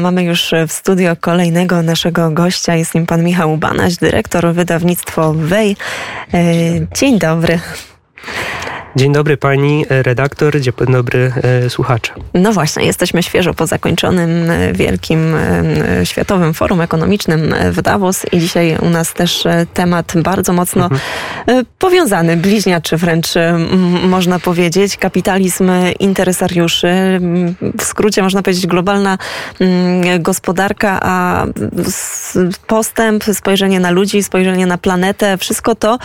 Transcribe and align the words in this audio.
Mamy 0.00 0.24
już 0.24 0.54
w 0.68 0.72
studio 0.72 1.16
kolejnego 1.20 1.82
naszego 1.82 2.30
gościa. 2.30 2.74
Jest 2.74 2.94
nim 2.94 3.06
pan 3.06 3.24
Michał 3.24 3.56
Banaś, 3.56 3.96
dyrektor 3.96 4.54
wydawnictwo 4.54 5.34
Wej. 5.34 5.76
E, 6.34 6.40
dzień 6.94 7.18
dobry. 7.18 7.60
Dzień 8.96 9.12
dobry 9.12 9.36
pani 9.36 9.84
redaktor, 9.88 10.60
dzień 10.60 10.74
dobry 10.88 11.32
e, 11.42 11.70
słuchacze. 11.70 12.12
No 12.34 12.52
właśnie, 12.52 12.84
jesteśmy 12.84 13.22
świeżo 13.22 13.54
po 13.54 13.66
zakończonym 13.66 14.50
e, 14.50 14.72
wielkim 14.72 15.34
e, 15.34 16.06
światowym 16.06 16.54
forum 16.54 16.80
ekonomicznym 16.80 17.54
w 17.70 17.82
Davos 17.82 18.26
i 18.32 18.38
dzisiaj 18.38 18.76
u 18.82 18.90
nas 18.90 19.14
też 19.14 19.44
temat 19.74 20.12
bardzo 20.16 20.52
mocno 20.52 20.84
mhm. 20.84 21.00
powiązany, 21.78 22.36
bliźniaczy 22.36 22.96
wręcz 22.96 23.28
można 24.08 24.38
powiedzieć. 24.38 24.96
Kapitalizm 24.96 25.70
interesariuszy, 25.98 27.20
w 27.78 27.82
skrócie 27.82 28.22
można 28.22 28.42
powiedzieć 28.42 28.66
globalna 28.66 29.18
gospodarka, 30.18 31.00
a 31.02 31.46
postęp, 32.66 33.24
spojrzenie 33.24 33.80
na 33.80 33.90
ludzi, 33.90 34.22
spojrzenie 34.22 34.66
na 34.66 34.78
planetę, 34.78 35.38
wszystko 35.38 35.74
to 35.74 35.98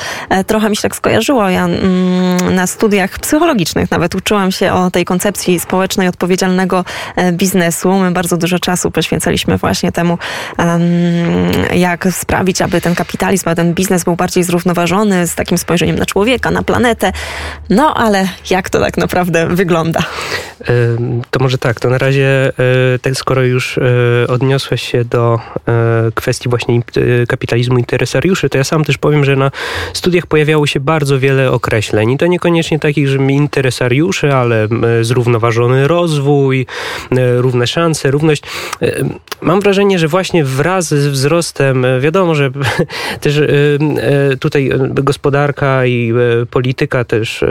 trochę 0.48 0.70
mi 0.70 0.76
się 0.76 0.81
tak 0.81 0.95
skojarzyło. 0.95 1.49
Ja 1.49 1.67
na 2.51 2.67
studiach 2.79 3.19
psychologicznych 3.19 3.91
nawet 3.91 4.15
uczyłam 4.15 4.51
się 4.51 4.73
o 4.73 4.91
tej 4.91 5.05
koncepcji 5.05 5.59
społecznej 5.59 6.07
odpowiedzialnego 6.07 6.85
e, 7.15 7.31
biznesu. 7.31 7.93
My 7.93 8.11
bardzo 8.11 8.37
dużo 8.37 8.59
czasu 8.59 8.91
poświęcaliśmy 8.91 9.57
właśnie 9.57 9.91
temu, 9.91 10.17
jak 11.75 12.07
sprawić, 12.11 12.61
aby 12.61 12.81
ten 12.81 12.95
kapitalizm, 12.95 13.49
aby 13.49 13.55
ten 13.55 13.73
biznes 13.73 14.03
był 14.03 14.15
bardziej 14.15 14.43
zrównoważony 14.43 15.27
z 15.27 15.35
takim 15.35 15.57
spojrzeniem 15.57 15.99
na 15.99 16.05
człowieka, 16.05 16.51
na 16.51 16.63
planetę. 16.63 17.11
No 17.70 17.93
ale 17.93 18.27
jak 18.49 18.70
to 18.70 18.79
tak 18.79 18.98
naprawdę 18.98 19.48
wygląda? 19.48 19.99
To 21.31 21.40
może 21.40 21.58
tak, 21.58 21.80
to 21.80 21.90
na 21.90 21.98
razie, 21.98 22.52
tak 23.02 23.16
skoro 23.16 23.44
już 23.44 23.77
e, 23.77 23.81
odniosłeś 24.27 24.82
się 24.82 25.05
do 25.05 25.40
kwestii 26.16 26.49
właśnie 26.49 26.82
kapitalizmu 27.27 27.77
interesariuszy, 27.77 28.49
to 28.49 28.57
ja 28.57 28.63
sam 28.63 28.84
też 28.84 28.98
powiem, 28.98 29.26
że 29.26 29.35
na 29.35 29.51
studiach 29.93 30.27
pojawiało 30.27 30.68
się 30.68 30.79
bardzo 30.79 31.20
wiele 31.20 31.51
określeń 31.51 32.12
i 32.12 32.18
to 32.18 32.27
niekoniecznie 32.27 32.79
takich, 32.79 33.07
że 33.07 33.20
interesariusze, 33.20 34.38
ale 34.38 34.68
zrównoważony 35.01 35.88
rozwój, 35.88 36.66
równe 37.38 37.68
szanse, 37.68 38.12
równość. 38.12 38.44
E, 38.82 39.04
mam 39.41 39.62
wrażenie, 39.62 39.99
że 39.99 40.07
właśnie 40.07 40.44
wraz 40.44 40.88
z 40.88 41.07
wzrostem, 41.07 41.85
e, 41.85 41.99
wiadomo, 41.99 42.35
że 42.35 42.51
też 43.21 43.38
e, 43.38 43.48
tutaj 44.40 44.71
gospodarka 44.90 45.85
i 45.85 46.13
polityka 46.51 47.04
też 47.04 47.44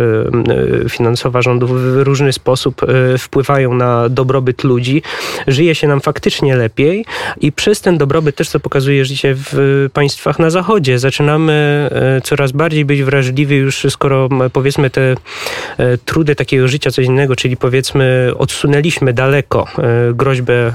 finansowa 0.89 1.43
rządu 1.43 1.67
w 1.67 2.03
różny 2.03 2.33
sposób 2.33 2.83
wpływają 3.19 3.75
na 3.75 4.09
dobrobyt 4.09 4.65
ludzi. 4.65 5.03
Żyje 5.47 5.75
się 5.75 5.89
nam 5.89 6.01
faktycznie 6.01 6.57
lepiej 6.57 7.05
i 7.41 7.53
przez 7.53 7.81
ten 7.81 7.99
dobrobyt 7.99 8.37
też, 8.37 8.49
co 8.49 8.61
pokazuje 8.61 9.05
życie 9.05 9.35
w 9.37 9.89
państwach 9.93 10.39
na 10.39 10.51
zachodzie, 10.51 10.99
zaczynamy 10.99 11.89
coraz 12.25 12.53
bardziej 12.53 12.85
być 12.85 13.03
wrażliwi 13.03 13.57
już, 13.57 13.87
skoro 13.91 14.29
powiedzmy 14.53 14.91
te 14.91 15.15
trudy 16.05 16.35
takiego 16.35 16.69
życia 16.69 16.91
codziennego, 16.91 17.37
czyli 17.37 17.57
powiedzmy 17.57 18.33
odsunęliśmy 18.39 19.13
daleko 19.13 19.67
groźbę 20.15 20.73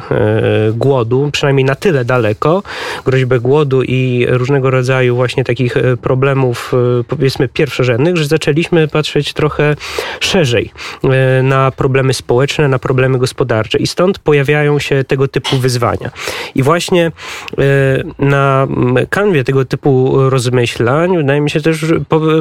głodu, 0.74 1.30
przynajmniej 1.32 1.66
na 1.66 1.76
tyle 1.76 2.06
daleko, 2.06 2.64
groźbę 3.06 3.40
głodu 3.40 3.84
i 3.84 4.26
różnego 4.30 4.72
rodzaju 4.72 5.16
właśnie 5.16 5.44
takich 5.44 5.76
problemów 6.02 6.72
powiedzmy 7.08 7.48
pierwszorzędnych, 7.48 8.18
że 8.18 8.26
zaczęliśmy 8.26 8.88
patrzeć 8.88 9.34
trochę 9.34 9.76
szerzej 10.20 10.72
na 11.44 11.72
problemy 11.72 12.13
społeczne, 12.14 12.68
na 12.68 12.80
problemy 12.80 13.20
gospodarcze 13.20 13.78
i 13.78 13.88
stąd 13.88 14.20
pojawiają 14.20 14.80
się 14.80 15.04
tego 15.04 15.28
typu 15.28 15.58
wyzwania. 15.58 16.12
I 16.56 16.64
właśnie 16.64 17.12
na 18.20 18.68
kanwie 19.10 19.44
tego 19.44 19.66
typu 19.66 20.14
rozmyślań, 20.30 21.18
wydaje 21.18 21.42
mi 21.42 21.50
się 21.50 21.62
też 21.62 21.86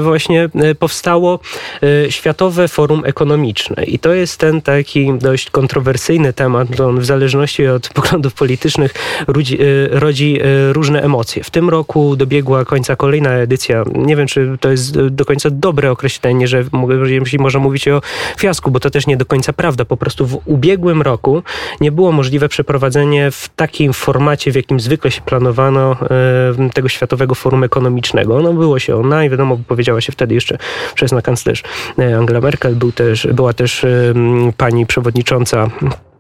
właśnie 0.00 0.48
powstało 0.78 1.38
Światowe 2.08 2.68
Forum 2.68 3.02
Ekonomiczne. 3.04 3.84
I 3.84 3.98
to 3.98 4.14
jest 4.14 4.40
ten 4.40 4.62
taki 4.62 5.12
dość 5.18 5.50
kontrowersyjny 5.50 6.32
temat, 6.32 6.80
on 6.80 7.00
w 7.00 7.04
zależności 7.04 7.66
od 7.66 7.88
poglądów 7.98 8.34
politycznych 8.34 8.94
rodzi, 9.26 9.58
e, 9.62 9.64
rodzi 9.90 10.38
e, 10.40 10.72
różne 10.72 11.02
emocje. 11.02 11.44
W 11.44 11.50
tym 11.50 11.68
roku 11.68 12.16
dobiegła 12.16 12.64
końca 12.64 12.96
kolejna 12.96 13.30
edycja. 13.30 13.84
Nie 13.94 14.16
wiem, 14.16 14.26
czy 14.26 14.56
to 14.60 14.70
jest 14.70 15.00
do 15.00 15.24
końca 15.24 15.50
dobre 15.50 15.90
określenie, 15.90 16.48
że 16.48 16.64
jeśli 17.06 17.38
można 17.38 17.60
mówić 17.60 17.88
o 17.88 18.00
fiasku, 18.38 18.70
bo 18.70 18.80
to 18.80 18.90
też 18.90 19.06
nie 19.06 19.16
do 19.16 19.26
końca 19.26 19.52
prawda. 19.62 19.84
Po 19.84 19.96
prostu 19.96 20.26
w 20.26 20.38
ubiegłym 20.46 21.02
roku 21.02 21.42
nie 21.80 21.92
było 21.92 22.12
możliwe 22.12 22.48
przeprowadzenie 22.48 23.30
w 23.30 23.48
takim 23.56 23.92
formacie, 23.92 24.52
w 24.52 24.56
jakim 24.56 24.80
zwykle 24.80 25.10
się 25.10 25.20
planowano 25.20 25.96
e, 26.60 26.70
tego 26.74 26.88
Światowego 26.88 27.34
Forum 27.34 27.64
Ekonomicznego. 27.64 28.40
No 28.40 28.52
było 28.52 28.78
się 28.78 28.96
ona 28.96 29.24
i 29.24 29.30
wiadomo, 29.30 29.58
powiedziała 29.68 30.00
się 30.00 30.12
wtedy 30.12 30.34
jeszcze 30.34 30.58
przez 30.94 31.12
na 31.12 31.22
kanclerz 31.22 31.62
Angela 32.18 32.40
Merkel, 32.40 32.74
był 32.74 32.92
też, 32.92 33.26
była 33.26 33.52
też 33.52 33.86
pani 34.56 34.86
przewodnicząca 34.86 35.70
E, 35.82 36.11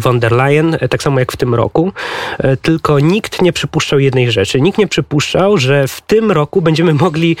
von 0.00 0.20
der 0.20 0.32
Leyen, 0.32 0.76
e, 0.80 0.88
tak 0.88 1.02
samo 1.02 1.18
jak 1.20 1.32
w 1.32 1.36
tym 1.36 1.54
roku, 1.54 1.92
e, 2.38 2.56
tylko 2.56 3.00
nikt 3.00 3.42
nie 3.42 3.52
przypuszczał 3.52 3.98
jednej 3.98 4.30
rzeczy. 4.30 4.60
Nikt 4.60 4.78
nie 4.78 4.86
przypuszczał, 4.86 5.58
że 5.58 5.88
w 5.88 6.00
tym 6.00 6.32
roku 6.32 6.62
będziemy 6.62 6.94
mogli, 6.94 7.36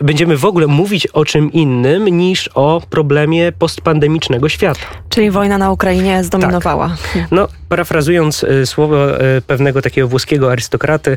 będziemy 0.00 0.36
w 0.36 0.44
ogóle 0.44 0.66
mówić 0.66 1.06
o 1.06 1.24
czym 1.24 1.52
innym 1.52 2.08
niż 2.08 2.50
o 2.54 2.82
problemie 2.90 3.52
postpandemicznego 3.52 4.48
świata. 4.48 4.80
Czyli 5.08 5.30
wojna 5.30 5.58
na 5.58 5.72
Ukrainie 5.72 6.24
zdominowała. 6.24 6.96
Tak. 7.14 7.22
No, 7.30 7.48
parafrazując 7.68 8.46
słowo 8.64 8.96
pewnego 9.46 9.82
takiego 9.82 10.08
włoskiego 10.08 10.52
arystokraty, 10.52 11.16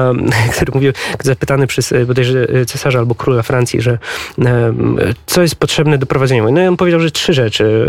który 0.54 0.72
mówił, 0.74 0.92
zapytany 1.22 1.66
przez 1.66 1.94
bodajże 2.06 2.46
cesarza 2.66 2.98
albo 2.98 3.14
króla 3.14 3.42
Francji, 3.42 3.80
że 3.80 3.98
co 5.26 5.42
jest 5.42 5.56
potrzebne 5.56 5.98
do 5.98 6.06
prowadzenia 6.06 6.42
wojny. 6.42 6.60
No 6.60 6.64
i 6.64 6.68
on 6.68 6.76
powiedział, 6.76 7.00
że 7.00 7.10
trzy 7.10 7.32
rzeczy. 7.32 7.86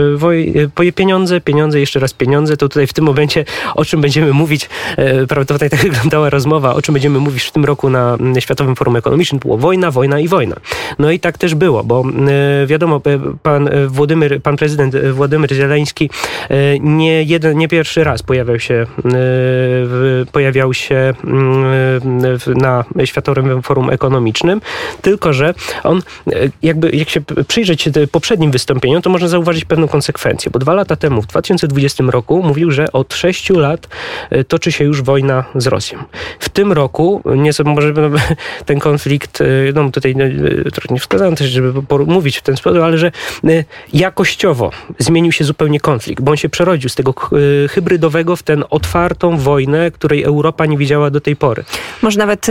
Pieniądze, 0.96 1.42
pieniądze, 1.42 1.80
jeszcze 1.80 2.00
raz 2.00 2.14
pieniądze, 2.22 2.58
to 2.58 2.70
tutaj 2.70 2.88
w 2.88 2.94
tym 2.94 3.06
momencie 3.06 3.46
o 3.76 3.86
czym 3.86 4.02
będziemy 4.02 4.34
mówić, 4.34 4.70
e, 4.98 5.28
prawdopodobnie 5.28 5.70
tak 5.70 5.80
wyglądała 5.90 6.30
rozmowa, 6.30 6.74
o 6.74 6.82
czym 6.82 6.94
będziemy 6.94 7.20
mówić 7.20 7.44
w 7.44 7.52
tym 7.52 7.66
roku 7.66 7.90
na 7.90 8.18
Światowym 8.40 8.76
Forum 8.76 8.96
Ekonomicznym, 8.96 9.40
było 9.40 9.58
wojna, 9.58 9.92
wojna 9.92 10.20
i 10.20 10.28
wojna. 10.28 10.56
No 11.00 11.12
i 11.12 11.20
tak 11.20 11.38
też 11.38 11.56
było, 11.56 11.84
bo 11.84 12.04
e, 12.64 12.68
wiadomo, 12.68 13.02
pan 13.44 13.70
Władimir, 13.88 14.42
pan 14.42 14.58
prezydent 14.58 14.96
Władimir 15.12 15.54
Zieleński 15.54 16.10
e, 16.50 16.80
nie, 16.80 17.24
jeden, 17.24 17.58
nie 17.58 17.68
pierwszy 17.68 18.04
raz 18.04 18.24
pojawiał 18.24 18.60
się, 18.60 18.86
pojawiał 20.32 20.74
się 20.74 21.14
na 22.56 22.86
Światowym 23.06 23.62
Forum 23.62 23.90
Ekonomicznym, 23.90 24.62
tylko 25.02 25.34
że 25.34 25.54
on 25.84 26.02
jakby, 26.62 26.90
jak 26.90 27.10
się 27.10 27.22
przyjrzeć 27.48 27.90
poprzednim 28.12 28.52
wystąpieniom, 28.52 29.02
to 29.02 29.10
można 29.10 29.28
zauważyć 29.28 29.66
pewną 29.66 29.88
konsekwencję, 29.88 30.52
bo 30.52 30.60
dwa 30.60 30.74
lata 30.74 30.96
temu, 30.96 31.22
w 31.22 31.28
2020 31.28 32.04
roku 32.12 32.44
mówił, 32.44 32.72
że 32.72 32.92
od 32.92 33.14
sześciu 33.14 33.60
lat 33.60 33.88
e, 34.30 34.44
toczy 34.44 34.72
się 34.72 34.84
już 34.84 35.02
wojna 35.02 35.44
z 35.56 35.68
Rosją. 35.68 36.04
W 36.40 36.50
tym 36.50 36.72
roku, 36.72 37.22
nieco 37.36 37.64
może 37.64 37.94
ten 38.66 38.80
konflikt, 38.80 39.42
e, 39.42 39.46
no 39.76 39.92
tutaj 39.92 40.16
no, 40.16 40.24
e, 40.24 40.72
trochę 40.72 40.94
nie 40.94 41.00
wskazałem 41.00 41.36
też, 41.36 41.50
żeby 41.50 41.74
mówić 42.08 42.38
w 42.38 42.42
ten 42.42 42.58
sposób, 42.58 42.82
ale 42.84 42.98
że 42.98 43.12
jakościowo 43.94 44.72
zmienił 45.00 45.32
się 45.32 45.44
zupełnie 45.44 45.80
konflikt, 45.80 46.24
bo 46.24 46.32
on 46.32 46.38
się 46.38 46.50
przerodził 46.50 46.90
z 46.90 46.96
tego 46.96 47.14
hybrydowego 47.70 48.36
w 48.36 48.44
ten 48.44 48.64
otwartą 48.70 49.38
wojnę, 49.38 49.92
której 49.92 50.24
Europa 50.24 50.66
nie 50.66 50.78
widziała 50.78 51.10
do 51.10 51.22
tej 51.22 51.36
pory. 51.36 51.64
Może 52.02 52.20
nawet 52.20 52.48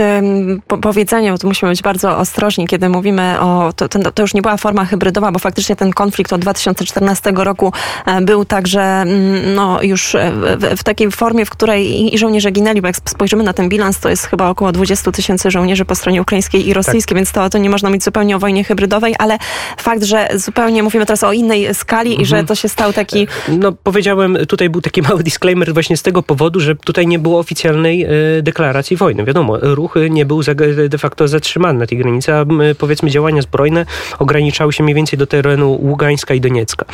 po 0.67 0.77
powiedzenie, 0.77 1.31
bo 1.31 1.37
tu 1.37 1.47
musimy 1.47 1.71
być 1.71 1.81
bardzo 1.81 2.17
ostrożni, 2.17 2.67
kiedy 2.67 2.89
mówimy 2.89 3.39
o, 3.39 3.73
to, 3.75 3.89
to, 3.89 4.11
to 4.11 4.21
już 4.21 4.33
nie 4.33 4.41
była 4.41 4.57
forma 4.57 4.85
hybrydowa, 4.85 5.31
bo 5.31 5.39
faktycznie 5.39 5.75
ten 5.75 5.93
konflikt 5.93 6.33
od 6.33 6.41
2014 6.41 7.31
roku 7.35 7.73
był 8.21 8.45
także 8.45 8.81
mm, 8.81 9.40
no, 9.55 9.81
już 9.81 10.15
w, 10.57 10.77
w, 10.77 10.83
takiej 10.83 11.11
formie, 11.11 11.45
w 11.45 11.49
której 11.49 12.13
i 12.13 12.17
żołnierze 12.17 12.51
ginęli, 12.51 12.81
bo 12.81 12.87
jak 12.87 12.95
spojrzymy 13.05 13.43
na 13.43 13.53
ten 13.53 13.69
bilans, 13.69 13.99
to 13.99 14.09
jest 14.09 14.25
chyba 14.25 14.49
około 14.49 14.71
20 14.71 15.11
tysięcy 15.11 15.51
żołnierzy 15.51 15.85
po 15.85 15.95
stronie 15.95 16.21
ukraińskiej 16.21 16.67
i 16.67 16.73
rosyjskiej, 16.73 17.15
tak. 17.15 17.17
więc 17.17 17.31
to, 17.31 17.49
to 17.49 17.57
nie 17.57 17.69
można 17.69 17.89
mówić 17.89 18.03
zupełnie 18.03 18.35
o 18.35 18.39
wojnie 18.39 18.63
hybrydowej, 18.63 19.15
ale 19.19 19.37
fakt, 19.77 20.03
że 20.03 20.27
zupełnie 20.35 20.83
mówimy 20.83 21.05
teraz 21.05 21.23
o 21.23 21.33
innej 21.33 21.75
skali 21.75 22.09
mhm. 22.09 22.21
i 22.21 22.25
że 22.25 22.35
mhm. 22.35 22.47
to 22.47 22.55
się 22.55 22.69
stał 22.69 22.93
taki... 22.93 23.27
No 23.47 23.71
powiedziałem, 23.71 24.37
tutaj 24.47 24.69
był 24.69 24.81
taki 24.81 25.01
mały 25.01 25.23
disclaimer 25.23 25.73
właśnie 25.73 25.97
z 25.97 26.01
tego 26.01 26.23
powodu, 26.23 26.59
że 26.59 26.75
tutaj 26.75 27.07
nie 27.07 27.19
było 27.19 27.39
oficjalnej 27.39 28.05
y, 28.37 28.41
deklaracji 28.41 28.97
wojny. 28.97 29.23
Wiadomo, 29.25 29.57
ruch 29.61 29.95
nie 30.09 30.25
był 30.25 30.41
de 30.89 30.97
facto 30.97 31.27
zatrzymany 31.27 31.79
na 31.79 31.87
tej 31.87 31.97
granicy, 31.97 32.33
a 32.33 32.45
powiedzmy 32.77 33.09
działania 33.09 33.41
zbrojne 33.41 33.85
ograniczały 34.19 34.73
się 34.73 34.83
mniej 34.83 34.95
więcej 34.95 35.19
do 35.19 35.27
terenu 35.27 35.79
Ługańska 35.81 36.33
i 36.33 36.41
Doniecka. 36.41 36.85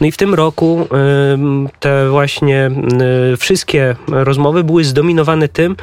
No 0.00 0.06
i 0.06 0.12
w 0.12 0.16
tym 0.16 0.34
roku 0.34 0.88
te 1.80 1.93
że 1.94 2.10
właśnie 2.10 2.70
wszystkie 3.38 3.96
rozmowy 4.08 4.64
były 4.64 4.84
zdominowane 4.84 5.48
tym, 5.48 5.76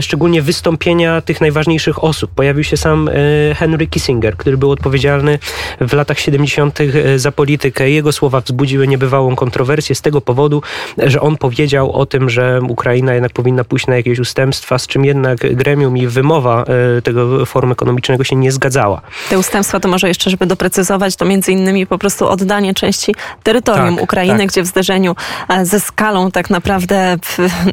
szczególnie 0.00 0.42
wystąpienia 0.42 1.20
tych 1.20 1.40
najważniejszych 1.40 2.04
osób. 2.04 2.30
Pojawił 2.34 2.64
się 2.64 2.76
sam 2.76 3.10
Henry 3.54 3.86
Kissinger, 3.86 4.36
który 4.36 4.56
był 4.56 4.70
odpowiedzialny 4.70 5.38
w 5.80 5.92
latach 5.92 6.18
70. 6.18 6.78
za 7.16 7.32
politykę. 7.32 7.90
Jego 7.90 8.12
słowa 8.12 8.40
wzbudziły 8.40 8.88
niebywałą 8.88 9.36
kontrowersję 9.36 9.94
z 9.94 10.02
tego 10.02 10.20
powodu, 10.20 10.62
że 10.98 11.20
on 11.20 11.36
powiedział 11.36 11.92
o 11.92 12.06
tym, 12.06 12.30
że 12.30 12.60
Ukraina 12.68 13.14
jednak 13.14 13.32
powinna 13.32 13.64
pójść 13.64 13.86
na 13.86 13.96
jakieś 13.96 14.18
ustępstwa, 14.18 14.78
z 14.78 14.86
czym 14.86 15.04
jednak 15.04 15.38
gremium 15.56 15.96
i 15.96 16.06
wymowa 16.06 16.64
tego 17.04 17.46
forum 17.46 17.72
ekonomicznego 17.72 18.24
się 18.24 18.36
nie 18.36 18.52
zgadzała. 18.52 19.00
Te 19.30 19.38
ustępstwa 19.38 19.80
to 19.80 19.88
może 19.88 20.08
jeszcze, 20.08 20.30
żeby 20.30 20.46
doprecyzować, 20.46 21.16
to 21.16 21.24
między 21.24 21.52
innymi 21.52 21.86
po 21.86 21.98
prostu 21.98 22.28
oddanie 22.28 22.74
części 22.74 23.14
terytorium 23.42 23.94
tak, 23.94 24.04
Ukrainy, 24.04 24.38
tak. 24.38 24.48
gdzie 24.48 24.62
w 24.62 24.66
zderzeniu 24.66 25.16
e, 25.48 25.57
ze 25.62 25.80
skalą 25.80 26.30
tak 26.30 26.50
naprawdę 26.50 27.16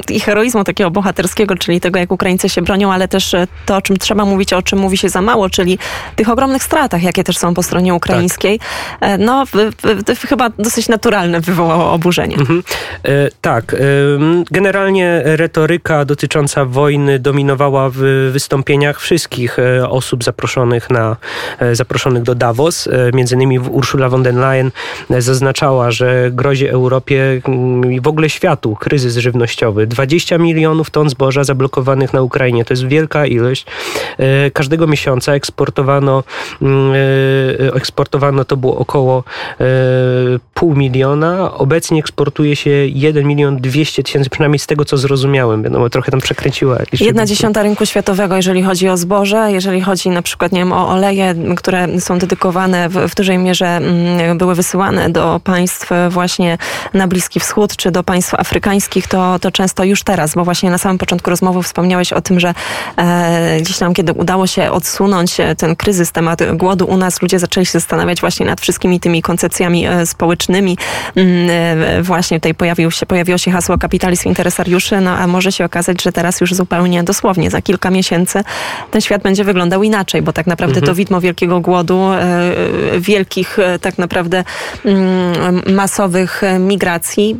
i 0.10 0.20
heroizmu 0.20 0.64
takiego 0.64 0.92
bohaterskiego, 0.92 1.56
czyli 1.56 1.82
tego, 1.82 2.00
jak 2.00 2.12
Ukraińcy 2.12 2.50
się 2.50 2.62
bronią, 2.62 2.94
ale 2.94 3.08
też 3.08 3.34
e, 3.34 3.48
to, 3.66 3.76
o 3.76 3.82
czym 3.82 3.98
trzeba 3.98 4.26
mówić, 4.26 4.54
o 4.54 4.62
czym 4.62 4.80
mówi 4.80 4.98
się 4.98 5.10
za 5.10 5.22
mało, 5.22 5.50
czyli 5.50 5.80
tych 6.16 6.30
ogromnych 6.30 6.64
stratach, 6.64 7.04
jakie 7.04 7.24
też 7.24 7.38
są 7.38 7.54
po 7.54 7.64
stronie 7.64 7.94
ukraińskiej. 7.94 8.60
Tak. 9.00 9.20
No, 9.20 9.44
to 10.06 10.28
chyba 10.28 10.50
dosyć 10.50 10.88
naturalne 10.88 11.42
wywołało 11.42 11.92
oburzenie. 11.92 12.38
Mhm. 12.38 12.64
E, 13.04 13.10
tak. 13.42 13.76
Generalnie 14.52 15.22
retoryka 15.24 16.06
dotycząca 16.06 16.66
wojny 16.66 17.20
dominowała 17.20 17.90
w 17.90 18.30
wystąpieniach 18.32 19.02
wszystkich 19.02 19.58
osób 19.90 20.24
zaproszonych 20.24 20.90
na 20.90 21.16
zaproszonych 21.74 22.24
do 22.24 22.36
Davos. 22.36 22.90
Między 23.14 23.36
innymi 23.36 23.60
Ursula 23.60 24.10
von 24.10 24.24
der 24.24 24.36
Leyen 24.36 24.72
zaznaczała, 25.10 25.92
że 25.92 26.30
grozi 26.32 26.68
Europie 26.68 27.42
i 27.84 28.02
w 28.02 28.08
ogóle 28.08 28.30
światu 28.30 28.76
kryzys 28.76 29.18
żywnościowy. 29.18 29.88
20 29.88 30.38
milionów 30.38 30.90
ton 30.90 31.10
zboża 31.10 31.44
zablokowanych 31.44 32.14
na 32.14 32.22
Ukrainie. 32.22 32.66
To 32.66 32.74
jest 32.74 32.88
wielka 32.88 33.26
ilość. 33.26 33.66
E, 34.18 34.52
każdego 34.52 34.88
miesiąca 34.88 35.34
eksportowano, 35.34 36.24
e, 36.62 37.74
eksportowano 37.74 38.46
to 38.46 38.58
było 38.58 38.78
około 38.78 39.24
e, 39.60 39.66
pół 40.54 40.76
miliona. 40.76 41.54
Obecnie 41.54 42.00
eksportuje 42.00 42.56
się 42.56 42.70
1 42.70 43.28
milion 43.28 43.58
200 43.58 44.04
tysięcy, 44.04 44.30
przynajmniej 44.30 44.60
z 44.60 44.68
tego, 44.68 44.86
co 44.86 44.98
zrozumiałem. 44.98 45.64
Wiadomo, 45.64 45.90
trochę 45.90 46.12
tam 46.12 46.22
przekręciła. 46.22 46.78
Jedna 47.00 47.26
dziesiąta 47.26 47.64
rynku 47.64 47.86
światowego, 47.86 48.36
jeżeli 48.36 48.64
chodzi 48.64 48.90
o 48.90 48.98
zboże, 48.98 49.52
jeżeli 49.52 49.82
chodzi 49.82 50.10
na 50.10 50.22
przykład 50.22 50.52
nie 50.52 50.60
wiem, 50.60 50.74
o 50.74 50.90
oleje, 50.90 51.36
które 51.58 52.00
są 52.00 52.20
dedykowane 52.20 52.90
w, 52.90 52.94
w 52.94 53.16
dużej 53.16 53.38
mierze 53.38 53.80
były 54.36 54.56
wysyłane 54.56 55.10
do 55.10 55.42
państw 55.44 55.90
właśnie 56.10 56.58
na 56.94 57.08
Bliski 57.08 57.40
Wschód 57.40 57.65
czy 57.76 57.92
do 57.92 58.04
państw 58.04 58.34
afrykańskich, 58.34 59.08
to, 59.08 59.40
to 59.40 59.52
często 59.52 59.84
już 59.84 60.04
teraz, 60.04 60.36
bo 60.36 60.44
właśnie 60.44 60.70
na 60.70 60.78
samym 60.78 60.98
początku 60.98 61.30
rozmowy 61.30 61.64
wspomniałeś 61.64 62.14
o 62.14 62.22
tym, 62.22 62.40
że 62.40 62.54
e, 62.98 63.58
gdzieś 63.62 63.78
tam, 63.78 63.94
kiedy 63.94 64.14
udało 64.14 64.48
się 64.48 64.72
odsunąć 64.72 65.40
e, 65.40 65.56
ten 65.56 65.76
kryzys, 65.76 66.12
temat 66.12 66.54
głodu 66.54 66.86
u 66.86 66.98
nas, 66.98 67.22
ludzie 67.22 67.40
zaczęli 67.40 67.66
się 67.66 67.72
zastanawiać 67.72 68.22
właśnie 68.22 68.46
nad 68.46 68.62
wszystkimi 68.62 69.00
tymi 69.00 69.22
koncepcjami 69.22 69.88
e, 69.88 70.06
społecznymi. 70.06 70.78
Mm, 71.16 71.50
e, 71.50 72.04
właśnie 72.04 72.40
tutaj 72.40 72.56
pojawił 72.56 72.92
się, 72.92 73.06
pojawiło 73.06 73.38
się 73.38 73.52
hasło 73.52 73.78
kapitalizm 73.78 74.30
interesariuszy, 74.30 75.02
no 75.02 75.12
a 75.12 75.28
może 75.28 75.52
się 75.52 75.66
okazać, 75.66 76.04
że 76.04 76.12
teraz 76.12 76.42
już 76.42 76.54
zupełnie 76.54 77.04
dosłownie 77.04 77.50
za 77.50 77.62
kilka 77.62 77.90
miesięcy 77.92 78.44
ten 78.92 79.02
świat 79.02 79.22
będzie 79.22 79.44
wyglądał 79.44 79.84
inaczej, 79.84 80.22
bo 80.22 80.34
tak 80.34 80.48
naprawdę 80.48 80.76
mhm. 80.76 80.86
to 80.86 80.96
widmo 80.96 81.22
wielkiego 81.22 81.60
głodu, 81.60 82.00
e, 82.14 83.00
wielkich 83.00 83.58
tak 83.82 83.98
naprawdę 83.98 84.44
mm, 84.86 85.62
masowych 85.76 86.42
migracji 86.60 87.40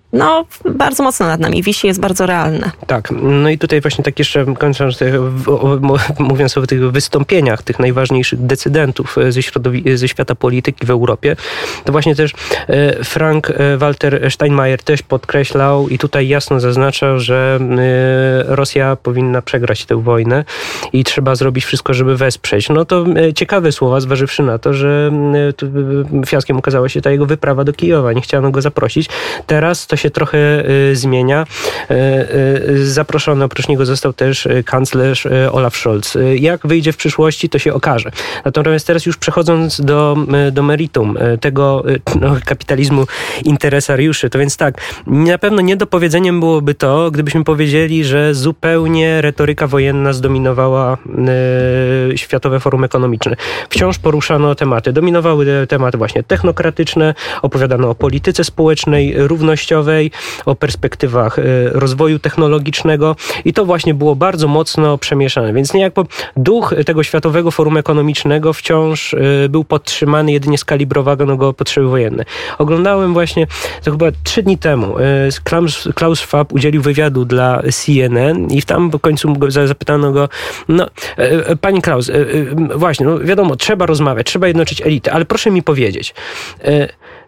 no, 0.13 0.45
bardzo 0.65 1.03
mocno 1.03 1.27
nad 1.27 1.39
nami 1.39 1.63
wisi, 1.63 1.87
jest 1.87 1.99
bardzo 1.99 2.25
realne. 2.25 2.71
Tak, 2.87 3.09
no 3.21 3.49
i 3.49 3.57
tutaj 3.57 3.81
właśnie 3.81 4.03
tak 4.03 4.19
jeszcze 4.19 4.45
kończąc, 4.59 4.99
mówiąc 6.19 6.57
o 6.57 6.67
tych 6.67 6.91
wystąpieniach 6.91 7.63
tych 7.63 7.79
najważniejszych 7.79 8.45
decydentów 8.45 9.17
e, 9.17 9.31
ze, 9.31 9.41
ze 9.95 10.07
świata 10.07 10.35
polityki 10.35 10.85
w 10.85 10.89
Europie, 10.89 11.35
to 11.83 11.91
właśnie 11.91 12.15
też 12.15 12.31
e, 12.67 13.03
Frank 13.03 13.49
e, 13.49 13.77
Walter 13.77 14.31
Steinmeier 14.31 14.83
też 14.83 15.01
podkreślał 15.01 15.89
i 15.89 15.97
tutaj 15.97 16.27
jasno 16.27 16.59
zaznaczał, 16.59 17.19
że 17.19 17.59
Rosja 18.45 18.95
powinna 18.95 19.41
przegrać 19.41 19.85
tę 19.85 20.03
wojnę 20.03 20.45
i 20.93 21.03
trzeba 21.03 21.35
zrobić 21.35 21.65
wszystko, 21.65 21.93
żeby 21.93 22.17
wesprzeć. 22.17 22.69
No 22.69 22.85
to 22.85 23.05
ciekawe 23.35 23.71
słowa, 23.71 23.99
zważywszy 23.99 24.43
na 24.43 24.57
to, 24.57 24.73
że 24.73 25.11
fiaskiem 26.25 26.57
okazała 26.57 26.89
się 26.89 27.01
ta 27.01 27.11
jego 27.11 27.25
wyprawa 27.25 27.63
do 27.63 27.73
Kijowa. 27.73 28.13
Nie 28.13 28.21
chciano 28.21 28.51
go 28.51 28.61
zaprosić. 28.61 29.09
Teraz 29.47 29.87
to 29.87 29.97
się 30.01 30.09
trochę 30.09 30.37
y, 30.69 30.95
zmienia. 30.95 31.45
Y, 31.91 31.95
y, 32.69 32.87
zaproszony 32.87 33.43
oprócz 33.43 33.67
niego 33.67 33.85
został 33.85 34.13
też 34.13 34.47
kanclerz 34.65 35.27
Olaf 35.51 35.75
Scholz. 35.75 36.17
Jak 36.35 36.67
wyjdzie 36.67 36.91
w 36.91 36.97
przyszłości, 36.97 37.49
to 37.49 37.59
się 37.59 37.73
okaże. 37.73 38.11
Natomiast 38.45 38.87
teraz 38.87 39.05
już 39.05 39.17
przechodząc 39.17 39.81
do, 39.81 40.17
do 40.51 40.63
meritum 40.63 41.17
tego 41.41 41.83
no, 42.21 42.35
kapitalizmu 42.45 43.07
interesariuszy, 43.45 44.29
to 44.29 44.39
więc 44.39 44.57
tak, 44.57 44.81
na 45.07 45.37
pewno 45.37 45.61
niedopowiedzeniem 45.61 46.39
byłoby 46.39 46.73
to, 46.73 47.11
gdybyśmy 47.11 47.43
powiedzieli, 47.43 48.03
że 48.03 48.33
zupełnie 48.33 49.21
retoryka 49.21 49.67
wojenna 49.67 50.13
zdominowała 50.13 50.97
y, 52.13 52.17
Światowe 52.17 52.59
Forum 52.59 52.83
Ekonomiczne. 52.83 53.35
Wciąż 53.69 53.99
poruszano 53.99 54.55
tematy. 54.55 54.93
Dominowały 54.93 55.67
tematy 55.69 55.97
właśnie 55.97 56.23
technokratyczne, 56.23 57.13
opowiadano 57.41 57.89
o 57.89 57.95
polityce 57.95 58.43
społecznej, 58.43 59.13
równościowej, 59.17 59.90
o 60.45 60.55
perspektywach 60.55 61.39
y, 61.39 61.69
rozwoju 61.71 62.19
technologicznego 62.19 63.15
i 63.45 63.53
to 63.53 63.65
właśnie 63.65 63.93
było 63.93 64.15
bardzo 64.15 64.47
mocno 64.47 64.97
przemieszane. 64.97 65.53
Więc 65.53 65.73
niejako 65.73 66.05
duch 66.37 66.73
tego 66.85 67.03
Światowego 67.03 67.51
Forum 67.51 67.77
Ekonomicznego 67.77 68.53
wciąż 68.53 69.13
y, 69.13 69.47
był 69.49 69.63
podtrzymany, 69.63 70.31
jedynie 70.31 70.57
skalibrowano 70.57 71.37
go 71.37 71.53
potrzeby 71.53 71.87
wojenne. 71.87 72.25
Oglądałem 72.57 73.13
właśnie, 73.13 73.47
to 73.83 73.91
chyba 73.91 74.05
trzy 74.23 74.43
dni 74.43 74.57
temu, 74.57 74.99
y, 74.99 75.93
Klaus 75.95 76.19
Schwab 76.19 76.53
udzielił 76.53 76.81
wywiadu 76.81 77.25
dla 77.25 77.61
CNN 77.71 78.47
i 78.47 78.63
tam 78.63 78.89
w 78.89 78.99
końcu 78.99 79.33
zapytano 79.49 80.11
go, 80.11 80.29
no, 80.67 80.87
pani 81.61 81.81
Klaus, 81.81 82.11
właśnie, 82.75 83.05
no 83.05 83.19
wiadomo, 83.19 83.55
trzeba 83.55 83.85
rozmawiać, 83.85 84.27
trzeba 84.27 84.47
jednoczyć 84.47 84.81
elity, 84.81 85.11
ale 85.11 85.25
proszę 85.25 85.51
mi 85.51 85.63
powiedzieć, 85.63 86.13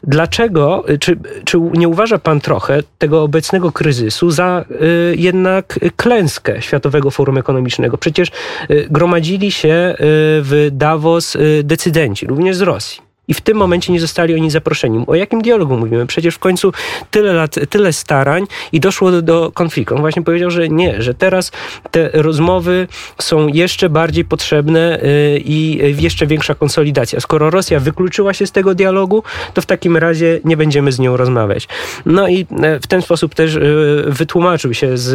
Dlaczego, 0.03 0.85
czy, 0.99 1.17
czy 1.45 1.57
nie 1.73 1.87
uważa 1.87 2.17
pan 2.17 2.41
trochę 2.41 2.83
tego 2.97 3.23
obecnego 3.23 3.71
kryzysu 3.71 4.31
za 4.31 4.65
y, 5.11 5.15
jednak 5.17 5.79
klęskę 5.95 6.61
Światowego 6.61 7.11
Forum 7.11 7.37
Ekonomicznego? 7.37 7.97
Przecież 7.97 8.31
y, 8.71 8.87
gromadzili 8.89 9.51
się 9.51 9.69
y, 9.69 9.95
w 10.41 10.69
Davos 10.71 11.35
y, 11.35 11.61
decydenci, 11.63 12.27
również 12.27 12.57
z 12.57 12.61
Rosji. 12.61 13.02
I 13.27 13.33
w 13.33 13.41
tym 13.41 13.57
momencie 13.57 13.93
nie 13.93 13.99
zostali 13.99 14.35
oni 14.35 14.51
zaproszeni. 14.51 15.03
O 15.07 15.15
jakim 15.15 15.41
dialogu 15.41 15.77
mówimy? 15.77 16.07
Przecież 16.07 16.35
w 16.35 16.39
końcu 16.39 16.71
tyle 17.11 17.33
lat, 17.33 17.55
tyle 17.69 17.93
starań 17.93 18.45
i 18.71 18.79
doszło 18.79 19.11
do, 19.11 19.21
do 19.21 19.51
konfliktu. 19.53 19.95
On 19.95 20.01
właśnie 20.01 20.21
powiedział, 20.21 20.51
że 20.51 20.69
nie, 20.69 21.01
że 21.01 21.13
teraz 21.13 21.51
te 21.91 22.09
rozmowy 22.13 22.87
są 23.21 23.47
jeszcze 23.47 23.89
bardziej 23.89 24.25
potrzebne 24.25 24.99
yy, 25.03 25.39
i 25.45 25.81
jeszcze 26.03 26.27
większa 26.27 26.55
konsolidacja. 26.55 27.19
Skoro 27.19 27.49
Rosja 27.49 27.79
wykluczyła 27.79 28.33
się 28.33 28.47
z 28.47 28.51
tego 28.51 28.75
dialogu, 28.75 29.23
to 29.53 29.61
w 29.61 29.65
takim 29.65 29.97
razie 29.97 30.39
nie 30.45 30.57
będziemy 30.57 30.91
z 30.91 30.99
nią 30.99 31.17
rozmawiać. 31.17 31.67
No 32.05 32.27
i 32.27 32.45
e, 32.61 32.79
w 32.79 32.87
ten 32.87 33.01
sposób 33.01 33.35
też 33.35 33.53
yy, 33.53 34.03
wytłumaczył 34.07 34.73
się 34.73 34.97
z 34.97 35.11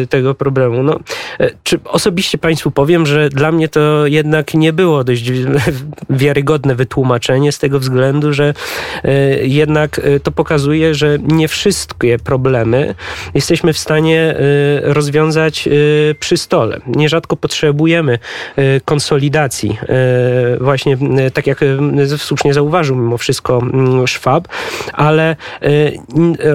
yy, 0.00 0.06
tego 0.06 0.34
problemu. 0.34 0.82
No, 0.82 1.00
e, 1.40 1.50
czy 1.62 1.78
osobiście 1.84 2.38
Państwu 2.38 2.70
powiem, 2.70 3.06
że 3.06 3.28
dla 3.28 3.52
mnie 3.52 3.68
to 3.68 4.06
jednak 4.06 4.54
nie 4.54 4.72
było 4.72 5.04
dość 5.04 5.30
wiarygodne 6.10 6.74
wytłumaczenie 6.74 7.45
z 7.52 7.58
tego 7.58 7.80
względu, 7.80 8.32
że 8.32 8.54
e, 9.04 9.46
jednak 9.46 9.98
e, 9.98 10.20
to 10.20 10.32
pokazuje, 10.32 10.94
że 10.94 11.18
nie 11.22 11.48
wszystkie 11.48 12.18
problemy 12.18 12.94
jesteśmy 13.34 13.72
w 13.72 13.78
stanie 13.78 14.20
e, 14.20 14.36
rozwiązać 14.94 15.68
przy 16.20 16.36
stole. 16.36 16.80
Nierzadko 16.86 17.36
potrzebujemy 17.36 18.18
konsolidacji. 18.84 19.78
Właśnie 20.60 20.98
tak 21.34 21.46
jak 21.46 21.60
słusznie 22.16 22.54
zauważył 22.54 22.96
mimo 22.96 23.18
wszystko 23.18 23.62
Schwab, 24.06 24.48
ale 24.92 25.36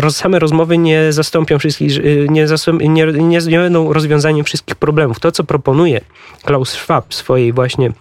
same 0.10 0.39
rozmowy 0.39 0.77
nie 0.77 1.13
zastąpią 1.13 1.60
wszystkich, 1.60 1.91
nie, 2.29 2.48
zastąpią, 2.48 2.91
nie, 2.91 3.05
nie, 3.05 3.60
będą 3.60 3.93
rozwiązaniem 3.93 4.45
wszystkich 4.45 4.75
problemów. 4.75 5.19
To, 5.19 5.31
co 5.31 5.43
proponuje 5.43 6.01
Klaus 6.43 6.69
Schwab 6.69 7.05
w 7.10 7.15
swojej 7.15 7.53
właśnie 7.53 7.91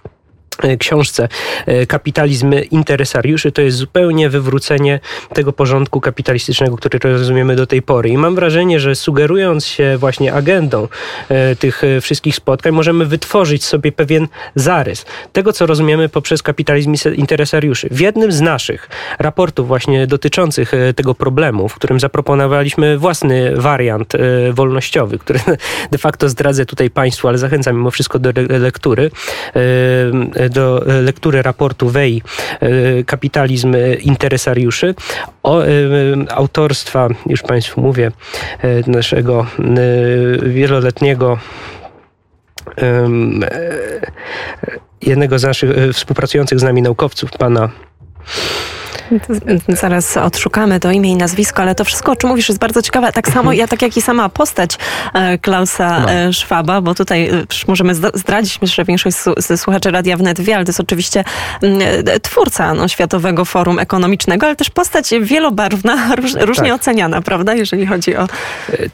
książce 0.78 1.28
e, 1.66 1.86
Kapitalizm 1.86 2.54
interesariuszy 2.70 3.52
to 3.52 3.62
jest 3.62 3.76
zupełnie 3.76 4.28
wywrócenie 4.28 5.00
tego 5.34 5.52
porządku 5.52 6.00
kapitalistycznego, 6.00 6.76
który 6.76 6.98
rozumiemy 6.98 7.56
do 7.56 7.66
tej 7.66 7.82
pory. 7.82 8.08
I 8.08 8.18
mam 8.18 8.34
wrażenie, 8.34 8.80
że 8.80 8.94
sugerując 8.94 9.66
się 9.66 9.96
właśnie 9.98 10.32
agendą 10.32 10.88
e, 11.28 11.56
tych 11.56 11.82
wszystkich 12.00 12.36
spotkań, 12.36 12.72
możemy 12.72 13.06
wytworzyć 13.06 13.64
sobie 13.64 13.92
pewien 13.92 14.28
zarys 14.54 15.06
tego, 15.32 15.52
co 15.52 15.66
rozumiemy 15.66 16.08
poprzez 16.08 16.42
kapitalizm 16.42 16.94
interesariuszy. 17.14 17.88
W 17.90 18.00
jednym 18.00 18.32
z 18.32 18.40
naszych 18.40 18.88
raportów 19.18 19.68
właśnie 19.68 20.06
dotyczących 20.06 20.72
tego 20.96 21.14
problemu, 21.14 21.68
w 21.68 21.74
którym 21.74 22.00
zaproponowaliśmy 22.00 22.98
własny 22.98 23.56
wariant 23.56 24.12
wolnościowy, 24.52 25.18
który 25.18 25.40
de 25.92 25.98
facto 25.98 26.28
zdradzę 26.28 26.66
tutaj 26.66 26.90
Państwu, 26.90 27.28
ale 27.28 27.38
zachęcam 27.38 27.76
mimo 27.76 27.90
wszystko 27.90 28.18
do 28.18 28.30
lektury 28.48 29.10
do 30.48 30.86
e, 30.86 31.02
lektury 31.02 31.42
raportu 31.42 31.88
WEI 31.88 32.22
e, 32.60 33.04
Kapitalizm 33.04 33.76
interesariuszy. 34.00 34.94
O, 35.42 35.62
e, 35.62 35.68
autorstwa, 36.30 37.08
już 37.26 37.42
Państwu 37.42 37.80
mówię, 37.80 38.12
naszego 38.86 39.46
wieloletniego 40.42 41.38
jednego 45.02 45.38
z 45.38 45.42
naszych 45.42 45.70
współpracujących 45.92 46.60
z 46.60 46.62
nami 46.62 46.82
naukowców, 46.82 47.30
pana 47.30 47.70
Zaraz 49.82 50.16
odszukamy 50.16 50.80
to 50.80 50.90
imię 50.90 51.10
i 51.10 51.16
nazwisko, 51.16 51.62
ale 51.62 51.74
to 51.74 51.84
wszystko, 51.84 52.12
o 52.12 52.16
czym 52.16 52.30
mówisz, 52.30 52.48
jest 52.48 52.60
bardzo 52.60 52.82
ciekawe. 52.82 53.12
Tak 53.12 53.28
samo, 53.28 53.52
ja 53.52 53.68
tak 53.68 53.82
jak 53.82 53.96
i 53.96 54.02
sama 54.02 54.28
postać 54.28 54.78
e, 55.14 55.38
Klausa 55.38 56.00
no. 56.00 56.10
E, 56.10 56.32
Schwaba, 56.32 56.80
bo 56.80 56.94
tutaj 56.94 57.28
e, 57.28 57.44
możemy 57.68 57.94
zdradzić, 57.94 58.60
myślę, 58.62 58.74
że 58.74 58.84
większość 58.84 59.16
ze 59.36 59.58
słuchaczy 59.58 59.90
Radia 59.90 60.16
Wnet 60.16 60.40
wie, 60.40 60.56
ale 60.56 60.64
to 60.64 60.68
jest 60.68 60.80
oczywiście 60.80 61.24
mm, 61.62 61.80
twórca 62.22 62.74
no, 62.74 62.88
Światowego 62.88 63.44
Forum 63.44 63.78
Ekonomicznego, 63.78 64.46
ale 64.46 64.56
też 64.56 64.70
postać 64.70 65.10
wielobarwna, 65.20 65.96
róż, 66.16 66.34
różnie 66.40 66.70
tak. 66.70 66.80
oceniana, 66.80 67.22
prawda, 67.22 67.54
jeżeli 67.54 67.86
chodzi 67.86 68.16
o... 68.16 68.28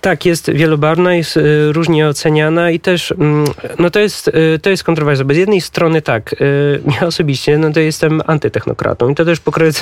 Tak, 0.01 0.27
jest 0.27 0.51
wielobarwna, 0.51 1.15
jest 1.15 1.39
różnie 1.73 2.09
oceniana 2.09 2.71
i 2.71 2.81
też, 2.81 3.13
mm, 3.13 3.45
no 3.79 3.91
to 3.91 4.01
jest, 4.01 4.31
to 4.63 4.71
jest 4.71 4.85
kontrowersja, 4.85 5.25
bo 5.25 5.35
z 5.35 5.37
jednej 5.37 5.61
strony 5.61 6.03
tak, 6.03 6.35
ja 7.01 7.07
osobiście, 7.07 7.59
no 7.59 7.73
to 7.73 7.81
jestem 7.81 8.23
antytechnokratą 8.27 9.09
i 9.09 9.15
to 9.15 9.25
też 9.25 9.41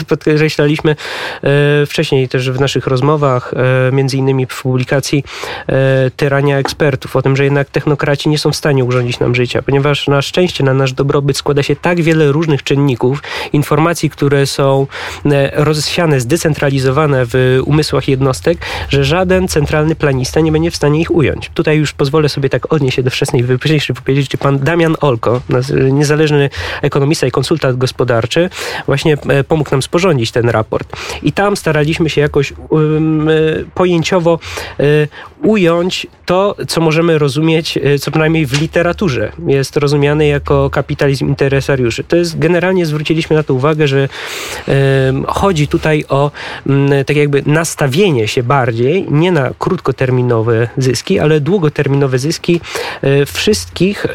pod 0.09 0.24
podkreślaliśmy 0.25 0.91
e, 0.91 1.87
wcześniej 1.87 2.29
też 2.29 2.51
w 2.51 2.61
naszych 2.61 2.87
rozmowach, 2.87 3.55
e, 3.89 3.93
między 3.93 4.17
innymi 4.17 4.47
w 4.47 4.63
publikacji 4.63 5.25
e, 5.67 6.11
Tyrania 6.17 6.59
Ekspertów, 6.59 7.17
o 7.17 7.23
tym, 7.23 7.37
że 7.37 7.45
jednak 7.45 7.71
technokraci 7.71 8.29
nie 8.29 8.39
są 8.39 8.51
w 8.51 8.57
stanie 8.57 8.85
urządzić 8.85 9.21
nam 9.21 9.35
życia, 9.35 9.63
ponieważ 9.63 10.09
na 10.09 10.23
szczęście, 10.23 10.65
na 10.65 10.75
nasz 10.75 10.93
dobrobyt 10.93 11.37
składa 11.37 11.63
się 11.63 11.77
tak 11.77 12.03
wiele 12.03 12.33
różnych 12.33 12.63
czynników, 12.63 13.23
informacji, 13.53 14.11
które 14.11 14.47
są 14.47 14.87
rozsiane, 15.53 16.21
zdecentralizowane 16.21 17.25
w 17.27 17.61
umysłach 17.65 18.09
jednostek, 18.09 18.59
że 18.89 19.05
żaden 19.05 19.49
centralny 19.49 19.95
planista 19.95 20.41
nie 20.41 20.53
będzie 20.53 20.71
w 20.71 20.77
stanie 20.77 21.01
ich 21.01 21.11
ująć. 21.11 21.51
Tutaj 21.55 21.79
już 21.79 21.93
pozwolę 21.93 22.29
sobie 22.29 22.49
tak 22.49 22.73
odnieść 22.73 22.97
się 22.97 23.03
do 23.03 23.11
wczesnej 23.11 23.43
wypowiedzi, 23.43 23.95
powiedzieć, 24.05 24.33
że 24.33 24.39
pan 24.39 24.59
Damian 24.59 24.97
Olko, 25.01 25.41
niezależny 25.93 26.51
ekonomista 26.83 27.27
i 27.27 27.31
konsultant 27.31 27.79
gospodarczy, 27.79 28.51
właśnie 28.87 29.17
pomógł 29.49 29.71
nam 29.71 29.83
sporządzić 29.83 30.14
sporządzić 30.15 30.31
ten 30.31 30.49
raport. 30.49 30.97
I 31.23 31.33
tam 31.33 31.57
staraliśmy 31.57 32.11
się 32.11 32.21
jakoś 32.21 32.53
um, 32.69 33.29
pojęciowo 33.75 34.31
um, 34.31 34.89
ująć 35.43 36.07
to, 36.27 36.57
co 36.69 36.81
możemy 36.81 37.19
rozumieć, 37.19 37.79
e, 37.79 37.99
co 37.99 38.11
przynajmniej 38.11 38.47
w 38.47 38.61
literaturze 38.61 39.33
jest 39.47 39.77
rozumiane 39.77 40.27
jako 40.27 40.71
kapitalizm 40.71 41.29
interesariuszy. 41.29 42.05
To 42.05 42.17
jest 42.17 42.39
generalnie 42.39 42.87
zwróciliśmy 42.87 43.37
na 43.37 43.43
to 43.43 43.55
uwagę, 43.55 43.89
że 43.89 44.09
um, 44.69 45.25
chodzi 45.25 45.69
tutaj 45.69 46.05
o 46.09 46.31
tak 47.07 47.17
jakby 47.17 47.43
nastawienie 47.47 48.29
się 48.29 48.43
bardziej 48.43 49.07
nie 49.11 49.33
na 49.33 49.51
krótkoterminowe 49.59 50.69
zyski, 50.77 51.19
ale 51.19 51.41
długoterminowe 51.41 52.19
zyski 52.19 52.61
wszystkich 53.27 54.07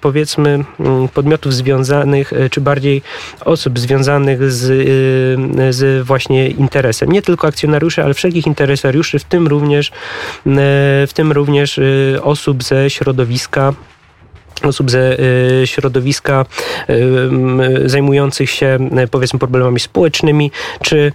powiedzmy 0.00 0.64
podmiotów 1.14 1.54
związanych, 1.54 2.32
czy 2.50 2.60
bardziej 2.60 3.02
osób 3.44 3.78
związanych 3.78 4.52
z 4.52 4.68
z 5.70 6.06
właśnie 6.06 6.48
interesem. 6.48 7.12
Nie 7.12 7.22
tylko 7.22 7.46
akcjonariuszy, 7.46 8.04
ale 8.04 8.14
wszelkich 8.14 8.46
interesariuszy, 8.46 9.18
w 9.18 9.24
tym 9.24 9.46
również, 9.46 9.92
w 11.06 11.10
tym 11.14 11.32
również 11.32 11.78
y, 11.78 12.20
osób 12.22 12.62
ze 12.62 12.90
środowiska 12.90 13.72
osób 14.66 14.90
ze 14.90 15.20
y, 15.20 15.66
środowiska 15.66 16.44
y, 16.90 17.88
zajmujących 17.88 18.50
się 18.50 18.78
y, 19.04 19.08
powiedzmy 19.08 19.38
problemami 19.38 19.80
społecznymi 19.80 20.50
czy, 20.82 21.12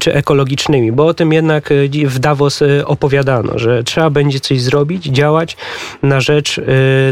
czy 0.00 0.14
ekologicznymi, 0.14 0.92
bo 0.92 1.06
o 1.06 1.14
tym 1.14 1.32
jednak 1.32 1.70
w 2.06 2.18
Davos 2.18 2.62
opowiadano, 2.84 3.58
że 3.58 3.84
trzeba 3.84 4.10
będzie 4.10 4.40
coś 4.40 4.60
zrobić, 4.60 5.04
działać 5.04 5.56
na 6.02 6.20
rzecz, 6.20 6.60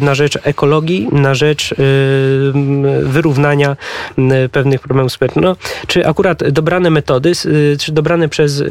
na 0.02 0.14
rzecz 0.14 0.38
ekologii, 0.42 1.09
na 1.12 1.35
rzecz 1.35 1.75
wyrównania 3.02 3.76
pewnych 4.52 4.80
problemów 4.80 5.12
społecznych. 5.12 5.45
No, 5.45 5.57
czy 5.87 6.07
akurat 6.07 6.49
dobrane 6.49 6.90
metody, 6.90 7.33
czy 7.78 7.92
dobrane 7.92 8.28
przez 8.28 8.62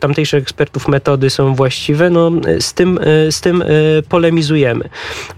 tamtejszych 0.00 0.42
ekspertów 0.42 0.88
metody 0.88 1.30
są 1.30 1.54
właściwe, 1.54 2.10
no 2.10 2.30
z 2.60 2.74
tym, 2.74 2.98
z 3.30 3.40
tym 3.40 3.64
polemizujemy, 4.08 4.88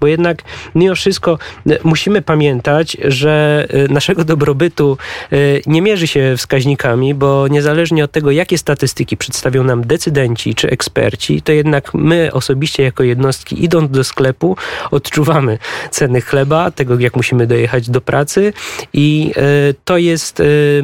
bo 0.01 0.07
jednak 0.07 0.43
mimo 0.75 0.95
wszystko 0.95 1.39
e, 1.71 1.79
musimy 1.85 2.23
pamiętać, 2.23 2.97
że 3.05 3.67
e, 3.71 3.93
naszego 3.93 4.25
dobrobytu 4.25 4.99
e, 5.33 5.37
nie 5.67 5.83
mierzy 5.83 6.07
się 6.07 6.35
wskaźnikami, 6.37 7.15
bo 7.15 7.49
niezależnie 7.49 8.05
od 8.05 8.13
tego, 8.13 8.31
jakie 8.31 8.59
statystyki 8.59 9.17
przedstawią 9.17 9.65
nam 9.65 9.87
decydenci 9.87 10.55
czy 10.55 10.71
eksperci, 10.71 11.43
to 11.43 11.53
jednak 11.53 11.95
my 11.95 12.31
osobiście 12.33 12.83
jako 12.83 13.03
jednostki 13.03 13.65
idąc 13.65 13.91
do 13.91 14.05
sklepu 14.05 14.57
odczuwamy 14.91 15.59
ceny 15.91 16.21
chleba, 16.21 16.71
tego 16.71 16.99
jak 16.99 17.17
musimy 17.17 17.47
dojechać 17.47 17.91
do 17.91 18.01
pracy 18.01 18.53
i 18.93 19.33
to 19.85 19.99
jest 19.99 20.43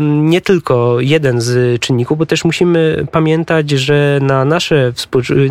nie 0.08 0.40
tylko 0.40 1.00
jeden 1.00 1.40
z 1.40 1.80
czynników, 1.80 2.18
bo 2.18 2.26
też 2.26 2.44
musimy 2.44 3.06
pamiętać, 3.12 3.70
że 3.70 4.18
na 4.22 4.44
nasze, 4.44 4.92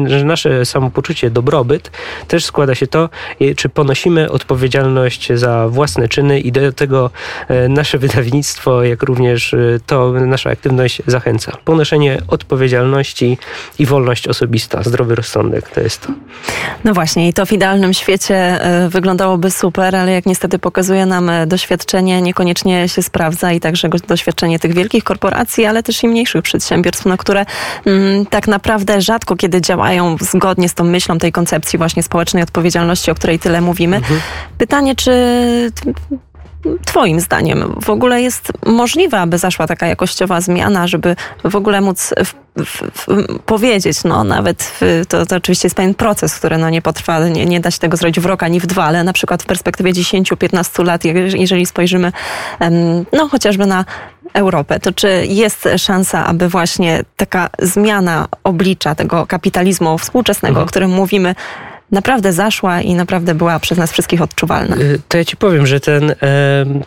że 0.06 0.26
nasze 0.26 0.66
samopoczucie, 0.66 1.30
dobrobyt 1.30 1.92
też 2.28 2.46
składa 2.46 2.76
się 2.76 2.88
to, 2.88 3.10
czy 3.56 3.70
ponosimy 3.70 4.19
odpowiedzialność 4.30 5.34
za 5.34 5.68
własne 5.68 6.08
czyny 6.08 6.40
i 6.40 6.52
do 6.52 6.72
tego 6.72 7.10
e, 7.48 7.70
nasze 7.70 7.98
wydawnictwo, 7.98 8.84
jak 8.84 9.04
również 9.04 9.54
e, 9.54 9.58
to 9.86 10.12
nasza 10.12 10.50
aktywność 10.50 11.02
zachęca. 11.08 11.58
Ponoszenie 11.66 12.18
odpowiedzialności 12.28 13.38
i 13.80 13.86
wolność 13.86 14.28
osobista, 14.28 14.84
zdrowy 14.84 15.16
rozsądek, 15.16 15.70
to 15.70 15.82
jest 15.82 16.02
to. 16.02 16.14
No 16.84 16.94
właśnie 16.94 17.30
i 17.30 17.34
to 17.34 17.46
w 17.46 17.54
idealnym 17.54 17.94
świecie 17.94 18.36
e, 18.36 18.90
wyglądałoby 18.90 19.52
super, 19.52 19.96
ale 19.96 20.12
jak 20.12 20.26
niestety 20.26 20.60
pokazuje 20.60 21.06
nam 21.06 21.32
doświadczenie, 21.48 22.22
niekoniecznie 22.22 22.90
się 22.90 23.02
sprawdza 23.02 23.52
i 23.52 23.60
także 23.60 23.90
doświadczenie 24.08 24.60
tych 24.60 24.74
wielkich 24.74 25.04
korporacji, 25.04 25.66
ale 25.66 25.84
też 25.84 26.04
i 26.04 26.08
mniejszych 26.08 26.42
przedsiębiorstw, 26.42 27.06
no, 27.06 27.18
które 27.18 27.46
mm, 27.86 28.26
tak 28.26 28.48
naprawdę 28.48 29.02
rzadko 29.02 29.36
kiedy 29.36 29.62
działają 29.62 30.16
zgodnie 30.22 30.70
z 30.70 30.74
tą 30.74 30.84
myślą 30.84 31.18
tej 31.18 31.32
koncepcji 31.32 31.78
właśnie 31.80 32.04
społecznej 32.04 32.44
odpowiedzialności, 32.44 33.12
o 33.12 33.16
której 33.16 33.40
tyle 33.40 33.62
mówimy. 33.62 33.99
Mhm. 34.00 34.22
Pytanie, 34.58 34.96
czy 34.96 35.12
Twoim 36.86 37.20
zdaniem 37.20 37.76
w 37.82 37.90
ogóle 37.90 38.22
jest 38.22 38.52
możliwe, 38.66 39.20
aby 39.20 39.38
zaszła 39.38 39.68
taka 39.68 39.88
jakościowa 39.88 40.42
zmiana, 40.42 40.88
żeby 40.88 41.16
w 41.44 41.56
ogóle 41.56 41.82
móc 41.82 42.14
w, 42.26 42.34
w, 42.66 42.82
w, 42.82 43.40
powiedzieć, 43.46 44.04
no 44.04 44.24
nawet 44.24 44.80
to, 45.08 45.26
to 45.26 45.36
oczywiście 45.36 45.66
jest 45.66 45.76
pewien 45.76 45.94
proces, 45.94 46.36
który 46.36 46.58
no 46.58 46.70
nie 46.70 46.82
potrwa, 46.82 47.28
nie, 47.28 47.46
nie 47.46 47.60
da 47.60 47.72
się 47.72 47.80
tego 47.80 47.98
zrobić 47.98 48.20
w 48.20 48.26
rok 48.26 48.44
ani 48.44 48.60
w 48.60 48.66
dwa, 48.66 48.84
ale 48.84 49.04
na 49.04 49.14
przykład 49.14 49.44
w 49.44 49.46
perspektywie 49.46 49.94
10-15 49.94 50.86
lat, 50.86 51.04
jeżeli 51.36 51.66
spojrzymy 51.66 52.12
no 53.14 53.28
chociażby 53.28 53.66
na 53.66 53.86
Europę, 54.34 54.80
to 54.80 54.92
czy 54.92 55.26
jest 55.28 55.70
szansa, 55.78 56.26
aby 56.26 56.50
właśnie 56.50 57.04
taka 57.16 57.50
zmiana 57.60 58.28
oblicza 58.44 58.96
tego 58.96 59.26
kapitalizmu 59.28 59.98
współczesnego, 59.98 60.52
mhm. 60.52 60.66
o 60.66 60.70
którym 60.70 60.92
mówimy, 60.92 61.36
naprawdę 61.92 62.34
zaszła 62.34 62.82
i 62.82 62.94
naprawdę 62.94 63.36
była 63.36 63.60
przez 63.60 63.78
nas 63.78 63.92
wszystkich 63.92 64.22
odczuwalna. 64.22 64.78
Y, 64.78 65.00
to 65.08 65.18
ja 65.18 65.26
ci 65.26 65.38
powiem, 65.38 65.68
że 65.68 65.80
ten, 65.80 66.16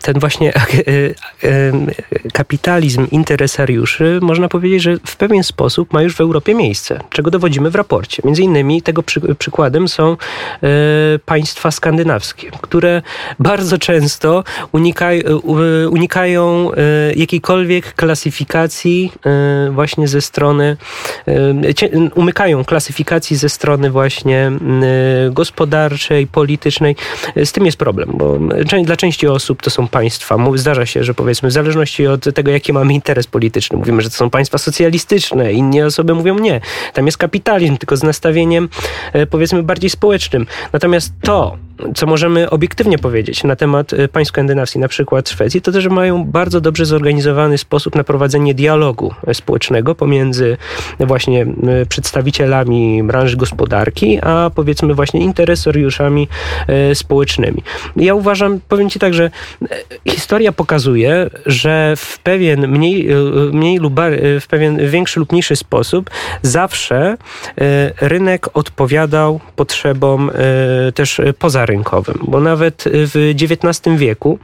ten 0.01 0.19
właśnie 0.19 0.53
kapitalizm 2.33 3.07
interesariuszy, 3.11 4.19
można 4.21 4.47
powiedzieć, 4.47 4.81
że 4.81 4.97
w 5.05 5.15
pewien 5.15 5.43
sposób 5.43 5.93
ma 5.93 6.01
już 6.01 6.15
w 6.15 6.21
Europie 6.21 6.55
miejsce, 6.55 6.99
czego 7.09 7.31
dowodzimy 7.31 7.69
w 7.69 7.75
raporcie. 7.75 8.21
Między 8.25 8.41
innymi 8.41 8.81
tego 8.81 9.03
przy, 9.03 9.21
przykładem 9.35 9.87
są 9.87 10.11
e, 10.11 10.67
państwa 11.25 11.71
skandynawskie, 11.71 12.51
które 12.61 13.01
bardzo 13.39 13.77
często 13.77 14.43
unikaj, 14.71 15.23
unikają 15.89 16.71
e, 16.71 17.13
jakiejkolwiek 17.15 17.93
klasyfikacji 17.93 19.11
e, 19.25 19.71
właśnie 19.71 20.07
ze 20.07 20.21
strony, 20.21 20.77
umykają 22.15 22.65
klasyfikacji 22.65 23.37
ze 23.37 23.49
strony 23.49 23.91
właśnie 23.91 24.51
gospodarczej, 25.31 26.27
politycznej. 26.27 26.95
Z 27.35 27.51
tym 27.51 27.65
jest 27.65 27.77
problem, 27.77 28.09
bo 28.13 28.39
dla 28.83 28.97
części 28.97 29.27
osób 29.27 29.61
to 29.61 29.69
są 29.69 29.87
państwa. 29.87 30.37
Zdarza 30.55 30.85
się, 30.85 31.03
że 31.03 31.13
powiedzmy, 31.13 31.49
w 31.49 31.51
zależności 31.51 32.07
od 32.07 32.33
tego, 32.35 32.51
jaki 32.51 32.73
mamy 32.73 32.93
interes 32.93 33.27
polityczny, 33.27 33.77
mówimy, 33.77 34.01
że 34.01 34.09
to 34.09 34.15
są 34.15 34.29
państwa 34.29 34.57
socjalistyczne, 34.57 35.53
inne 35.53 35.85
osoby 35.85 36.13
mówią 36.13 36.39
nie. 36.39 36.61
Tam 36.93 37.05
jest 37.05 37.17
kapitalizm, 37.17 37.77
tylko 37.77 37.97
z 37.97 38.03
nastawieniem 38.03 38.69
powiedzmy 39.29 39.63
bardziej 39.63 39.89
społecznym. 39.89 40.45
Natomiast 40.73 41.13
to, 41.21 41.57
co 41.95 42.07
możemy 42.07 42.49
obiektywnie 42.49 42.97
powiedzieć 42.97 43.43
na 43.43 43.55
temat 43.55 43.93
y, 43.93 44.07
państw 44.07 44.29
skandynawskich, 44.29 44.81
na 44.81 44.87
przykład 44.87 45.29
Szwecji, 45.29 45.61
to 45.61 45.71
też 45.71 45.87
mają 45.87 46.23
bardzo 46.25 46.61
dobrze 46.61 46.85
zorganizowany 46.85 47.57
sposób 47.57 47.95
na 47.95 48.03
prowadzenie 48.03 48.53
dialogu 48.53 49.13
społecznego 49.33 49.95
pomiędzy 49.95 50.57
właśnie 50.99 51.45
y, 51.81 51.85
przedstawicielami 51.85 53.03
branży 53.03 53.37
gospodarki, 53.37 54.19
a 54.21 54.51
powiedzmy 54.55 54.93
właśnie 54.93 55.19
interesariuszami 55.19 56.27
y, 56.91 56.95
społecznymi. 56.95 57.63
Ja 57.95 58.13
uważam, 58.13 58.59
powiem 58.69 58.89
Ci 58.89 58.99
tak, 58.99 59.13
że 59.13 59.31
historia 60.09 60.51
pokazuje, 60.51 61.29
że 61.45 61.93
w 61.97 62.19
pewien 62.19 62.67
mniej, 62.67 63.07
mniej 63.51 63.77
lub 63.77 63.93
w 64.41 64.47
pewien 64.49 64.89
większy 64.89 65.19
lub 65.19 65.31
mniejszy 65.31 65.55
sposób 65.55 66.09
zawsze 66.41 67.17
rynek 68.01 68.47
odpowiadał 68.53 69.39
potrzebom 69.55 70.31
też 70.95 71.21
poza 71.39 71.65
rynkowym, 71.73 72.19
bo 72.27 72.39
nawet 72.39 72.83
w 72.87 73.33
XIX 73.41 73.97
wieku 73.97 74.39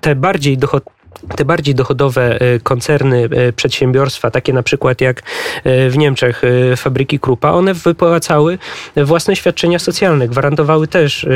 te 0.00 0.14
bardziej 0.14 0.58
dochodne 0.58 0.97
te 1.36 1.44
bardziej 1.44 1.74
dochodowe 1.74 2.40
e, 2.40 2.60
koncerny, 2.60 3.28
e, 3.30 3.52
przedsiębiorstwa, 3.52 4.30
takie 4.30 4.52
na 4.52 4.62
przykład 4.62 5.00
jak 5.00 5.22
e, 5.64 5.90
w 5.90 5.98
Niemczech 5.98 6.42
fabryki 6.76 7.20
Krupa, 7.20 7.50
one 7.50 7.74
wypłacały 7.74 8.58
własne 8.96 9.36
świadczenia 9.36 9.78
socjalne, 9.78 10.28
gwarantowały 10.28 10.88
też 10.88 11.26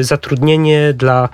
zatrudnienie 0.00 0.92
dla 0.92 1.28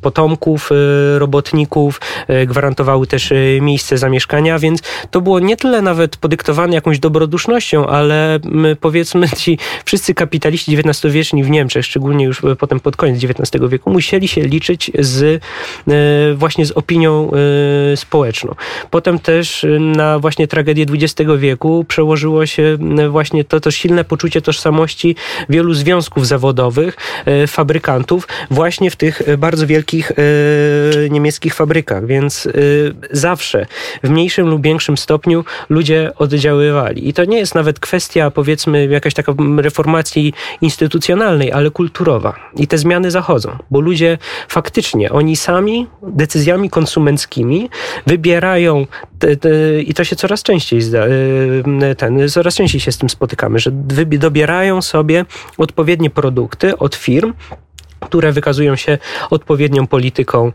potomków 0.00 0.70
robotników, 1.18 2.00
gwarantowały 2.46 3.06
też 3.06 3.32
miejsce 3.60 3.98
zamieszkania, 3.98 4.58
więc 4.58 4.80
to 5.10 5.20
było 5.20 5.40
nie 5.40 5.56
tyle 5.56 5.82
nawet 5.82 6.16
podyktowane 6.16 6.74
jakąś 6.74 6.98
dobrodusznością, 6.98 7.86
ale 7.86 8.38
powiedzmy 8.80 9.28
ci 9.28 9.58
wszyscy 9.84 10.14
kapitaliści 10.14 10.76
XIX-wieczni 10.76 11.44
w 11.44 11.50
Niemczech, 11.50 11.84
szczególnie 11.84 12.24
już 12.24 12.42
potem 12.58 12.80
pod 12.80 12.96
koniec 12.96 13.24
XIX 13.24 13.64
wieku, 13.68 13.90
musieli 13.90 14.28
się 14.28 14.40
liczyć 14.40 14.90
z 14.98 15.42
właśnie 16.34 16.66
z 16.66 16.72
opinią 16.74 17.30
y, 17.92 17.96
społeczną. 17.96 18.54
Potem 18.90 19.18
też 19.18 19.64
y, 19.64 19.80
na 19.80 20.18
właśnie 20.18 20.48
tragedię 20.48 20.86
XX 20.90 21.30
wieku 21.38 21.84
przełożyło 21.88 22.46
się 22.46 22.78
y, 22.98 23.08
właśnie 23.08 23.44
to, 23.44 23.60
to 23.60 23.70
silne 23.70 24.04
poczucie 24.04 24.42
tożsamości 24.42 25.16
wielu 25.48 25.74
związków 25.74 26.26
zawodowych, 26.26 26.96
fabrykantów 27.46 28.28
właśnie 28.50 28.90
w 28.90 28.96
tych 28.96 29.22
bardzo 29.38 29.66
wielkich 29.66 30.12
niemieckich 31.10 31.54
fabrykach, 31.54 32.06
więc 32.06 32.48
zawsze 33.10 33.66
w 34.02 34.10
mniejszym 34.10 34.48
lub 34.48 34.62
większym 34.62 34.96
stopniu 34.96 35.44
ludzie 35.68 36.12
oddziaływali. 36.16 37.08
I 37.08 37.12
to 37.12 37.24
nie 37.24 37.38
jest 37.38 37.54
nawet 37.54 37.80
kwestia 37.80 38.30
powiedzmy 38.30 38.86
jakaś 38.86 39.14
taka 39.14 39.32
reformacji 39.58 40.32
instytucjonalnej, 40.60 41.52
ale 41.52 41.70
kulturowa. 41.70 42.34
I 42.56 42.66
te 42.66 42.78
zmiany 42.78 43.10
zachodzą, 43.10 43.58
bo 43.70 43.80
ludzie 43.80 44.18
faktycznie, 44.48 45.12
oni 45.12 45.36
sami 45.36 45.86
decyzjami 46.02 46.53
decyzjami 46.54 46.70
konsumenckimi 46.70 47.68
wybierają 48.06 48.86
te, 49.18 49.36
te, 49.36 49.82
i 49.82 49.94
to 49.94 50.04
się 50.04 50.16
coraz 50.16 50.42
częściej 50.42 50.80
zda, 50.80 51.06
y, 51.06 51.94
ten, 51.96 52.28
coraz 52.28 52.54
częściej 52.54 52.80
się 52.80 52.92
z 52.92 52.98
tym 52.98 53.08
spotykamy, 53.08 53.58
że 53.58 53.70
dobierają 54.18 54.82
sobie 54.82 55.24
odpowiednie 55.58 56.10
produkty 56.10 56.78
od 56.78 56.94
firm, 56.94 57.32
które 58.04 58.32
wykazują 58.32 58.76
się 58.76 58.98
odpowiednią 59.30 59.86
polityką 59.86 60.52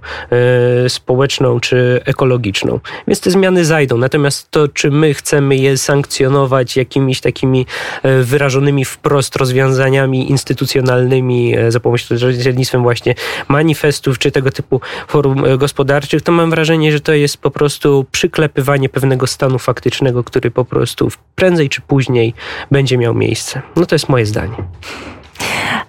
e, 0.86 0.90
społeczną 0.90 1.60
czy 1.60 2.02
ekologiczną. 2.06 2.80
Więc 3.08 3.20
te 3.20 3.32
zmiany 3.32 3.66
zajdą. 3.66 3.98
Natomiast 3.98 4.52
to, 4.52 4.68
czy 4.68 4.92
my 4.92 5.14
chcemy 5.14 5.56
je 5.56 5.78
sankcjonować 5.78 6.78
jakimiś 6.78 7.22
takimi 7.22 7.66
e, 8.04 8.24
wyrażonymi 8.24 8.86
wprost 8.86 9.36
rozwiązaniami 9.36 10.32
instytucjonalnymi 10.32 11.58
e, 11.58 11.72
za 11.72 11.80
pośrednictwem 11.80 12.84
właśnie 12.84 13.16
manifestów 13.48 14.20
czy 14.20 14.32
tego 14.32 14.52
typu 14.52 14.82
forum 15.08 15.44
gospodarczych, 15.58 16.22
to 16.22 16.32
mam 16.32 16.50
wrażenie, 16.50 16.92
że 16.92 17.00
to 17.00 17.14
jest 17.14 17.38
po 17.38 17.52
prostu 17.52 18.06
przyklepywanie 18.12 18.90
pewnego 18.90 19.28
stanu 19.28 19.60
faktycznego, 19.60 20.24
który 20.24 20.52
po 20.52 20.66
prostu 20.66 21.12
prędzej 21.36 21.70
czy 21.70 21.82
później 21.82 22.34
będzie 22.72 22.98
miał 22.98 23.14
miejsce. 23.14 23.62
No 23.76 23.86
to 23.86 23.96
jest 23.96 24.10
moje 24.10 24.26
zdanie. 24.26 24.56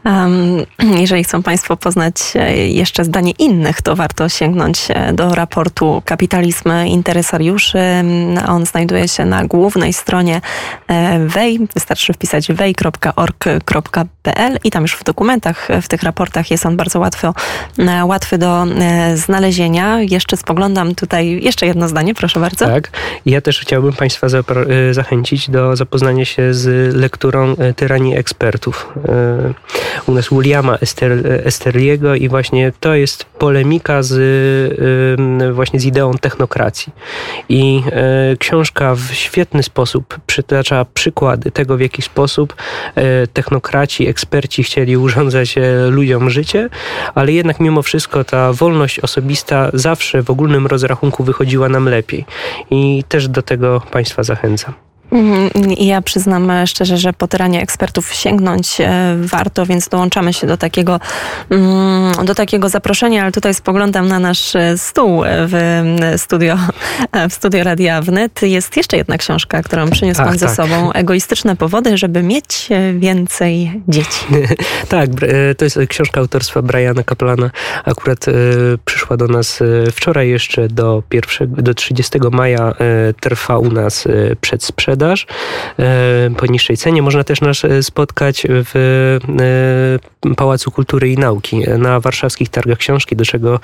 Jeżeli 1.00 1.24
chcą 1.24 1.42
Państwo 1.42 1.76
poznać 1.76 2.14
e, 2.34 2.56
jeszcze 2.56 3.04
zdanie 3.04 3.32
innych, 3.38 3.82
to 3.82 3.96
warto 3.96 4.28
sięgnąć 4.28 4.88
e, 4.88 5.12
do 5.12 5.34
raportu 5.34 6.02
Kapitalizm 6.04 6.72
Interesariuszy. 6.86 7.78
On 8.48 8.66
znajduje 8.66 9.08
się 9.08 9.24
na 9.24 9.44
głównej 9.44 9.92
stronie 9.92 10.40
e, 10.88 11.18
WEJ. 11.18 11.58
Wystarczy 11.74 12.12
wpisać 12.12 12.52
wej.org.pl 12.52 14.19
i 14.64 14.70
tam 14.70 14.82
już 14.82 14.92
w 14.92 15.04
dokumentach, 15.04 15.68
w 15.82 15.88
tych 15.88 16.02
raportach 16.02 16.50
jest 16.50 16.66
on 16.66 16.76
bardzo 16.76 16.98
łatwo, 16.98 17.34
łatwy 18.04 18.38
do 18.38 18.66
znalezienia. 19.14 20.00
Jeszcze 20.00 20.36
spoglądam 20.36 20.94
tutaj, 20.94 21.40
jeszcze 21.42 21.66
jedno 21.66 21.88
zdanie, 21.88 22.14
proszę 22.14 22.40
bardzo. 22.40 22.66
Tak, 22.66 22.90
ja 23.26 23.40
też 23.40 23.60
chciałbym 23.60 23.92
Państwa 23.92 24.26
zachęcić 24.92 25.50
do 25.50 25.76
zapoznania 25.76 26.24
się 26.24 26.54
z 26.54 26.94
lekturą 26.96 27.54
Tyranii 27.76 28.16
Ekspertów 28.16 28.92
u 30.08 30.12
nas 30.12 30.28
Williama 30.28 30.76
Ester, 30.78 31.12
Esteriego 31.44 32.14
i 32.14 32.28
właśnie 32.28 32.72
to 32.80 32.94
jest 32.94 33.24
polemika 33.24 34.02
z 34.02 34.14
właśnie 35.52 35.80
z 35.80 35.84
ideą 35.84 36.14
technokracji. 36.14 36.92
I 37.48 37.82
e, 37.92 38.36
książka 38.36 38.94
w 38.94 39.12
świetny 39.12 39.62
sposób 39.62 40.18
przytacza 40.26 40.86
przykłady 40.94 41.50
tego, 41.50 41.76
w 41.76 41.80
jaki 41.80 42.02
sposób 42.02 42.54
e, 42.94 43.26
technokraci, 43.26 44.08
eksperci 44.08 44.62
chcieli 44.62 44.96
urządzać 44.96 45.58
e, 45.58 45.90
ludziom 45.90 46.30
życie, 46.30 46.68
ale 47.14 47.32
jednak 47.32 47.60
mimo 47.60 47.82
wszystko 47.82 48.24
ta 48.24 48.52
wolność 48.52 49.00
osobista 49.00 49.70
zawsze 49.72 50.22
w 50.22 50.30
ogólnym 50.30 50.66
rozrachunku 50.66 51.24
wychodziła 51.24 51.68
nam 51.68 51.88
lepiej. 51.88 52.24
I 52.70 53.04
też 53.08 53.28
do 53.28 53.42
tego 53.42 53.82
Państwa 53.90 54.22
zachęcam. 54.22 54.89
Mhm. 55.12 55.72
Ja 55.78 56.02
przyznam 56.02 56.52
szczerze, 56.66 56.98
że 56.98 57.12
po 57.12 57.28
tyranie 57.28 57.62
ekspertów 57.62 58.14
sięgnąć 58.14 58.80
e, 58.80 59.16
warto, 59.18 59.66
więc 59.66 59.88
dołączamy 59.88 60.32
się 60.32 60.46
do 60.46 60.56
takiego, 60.56 61.00
mm, 61.50 62.26
do 62.26 62.34
takiego 62.34 62.68
zaproszenia, 62.68 63.22
ale 63.22 63.32
tutaj 63.32 63.54
spoglądam 63.54 64.08
na 64.08 64.18
nasz 64.18 64.56
e, 64.56 64.78
stół 64.78 65.22
w 65.26 65.92
studio, 66.16 66.58
e, 67.12 67.28
w 67.28 67.34
studio 67.34 67.64
Radia 67.64 68.02
Wnet. 68.02 68.42
Jest 68.42 68.76
jeszcze 68.76 68.96
jedna 68.96 69.18
książka, 69.18 69.62
którą 69.62 69.90
przyniósł 69.90 70.20
Ach, 70.20 70.28
pan 70.28 70.38
tak. 70.38 70.48
ze 70.48 70.54
sobą. 70.54 70.92
Egoistyczne 70.92 71.56
powody, 71.56 71.96
żeby 71.96 72.22
mieć 72.22 72.68
więcej 72.98 73.82
dzieci. 73.88 74.26
tak, 74.88 75.10
to 75.58 75.64
jest 75.64 75.78
książka 75.88 76.20
autorstwa 76.20 76.62
Briana 76.62 77.02
Kaplana. 77.02 77.50
Akurat 77.84 78.26
przyszła 78.84 79.16
do 79.16 79.26
nas 79.26 79.58
wczoraj 79.92 80.28
jeszcze 80.28 80.68
do, 80.68 81.02
pierwszego, 81.08 81.62
do 81.62 81.74
30 81.74 82.18
maja 82.32 82.74
trwa 83.20 83.58
u 83.58 83.70
nas 83.70 84.08
przedsprzedaż 84.40 84.99
sprzedaż 85.00 85.26
e, 85.78 86.30
po 86.36 86.46
niższej 86.46 86.76
cenie. 86.76 87.02
Można 87.02 87.24
też 87.24 87.40
nas 87.40 87.64
e, 87.64 87.82
spotkać 87.82 88.46
w 88.48 88.76
e, 90.28 90.34
Pałacu 90.34 90.70
Kultury 90.70 91.10
i 91.10 91.18
Nauki 91.18 91.58
na 91.78 92.00
warszawskich 92.00 92.48
targach 92.48 92.78
książki, 92.78 93.16
do 93.16 93.24
czego 93.24 93.60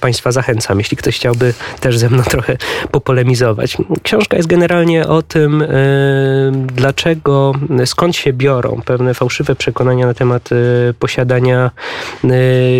Państwa 0.00 0.32
zachęcam, 0.32 0.78
jeśli 0.78 0.96
ktoś 0.96 1.16
chciałby 1.16 1.54
też 1.80 1.98
ze 1.98 2.10
mną 2.10 2.22
trochę 2.34 2.56
popolemizować. 2.90 3.76
Książka 4.02 4.36
jest 4.36 4.48
generalnie 4.48 5.06
o 5.06 5.22
tym, 5.22 5.64
dlaczego, 6.52 7.52
skąd 7.84 8.16
się 8.16 8.32
biorą 8.32 8.80
pewne 8.84 9.14
fałszywe 9.14 9.54
przekonania 9.54 10.06
na 10.06 10.14
temat 10.14 10.48
posiadania 10.98 11.70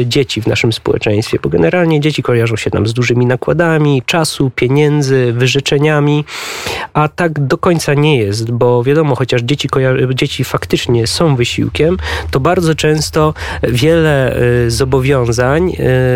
dzieci 0.05 0.43
w 0.43 0.47
naszym 0.47 0.73
społeczeństwie, 0.73 1.39
bo 1.43 1.49
generalnie 1.49 2.01
dzieci 2.01 2.23
kojarzą 2.23 2.57
się 2.57 2.71
nam 2.75 2.87
z 2.87 2.95
dużymi 2.95 3.27
nakładami 3.27 4.03
czasu, 4.07 4.51
pieniędzy, 4.55 5.33
wyrzeczeniami, 5.33 6.25
a 6.93 7.09
tak 7.09 7.47
do 7.47 7.59
końca 7.59 7.78
końca 7.79 7.95
nie 7.95 8.19
jest, 8.19 8.51
bo 8.51 8.85
wiadomo, 8.85 9.15
chociaż 9.15 9.43
dzieci, 9.43 9.69
dzieci 10.15 10.45
faktycznie 10.45 11.07
są 11.07 11.37
wysiłkiem, 11.37 11.97
to 12.31 12.41
bardzo 12.41 12.75
często 12.75 13.35
wiele 13.63 14.37
y, 14.67 14.71
zobowiązań, 14.71 15.71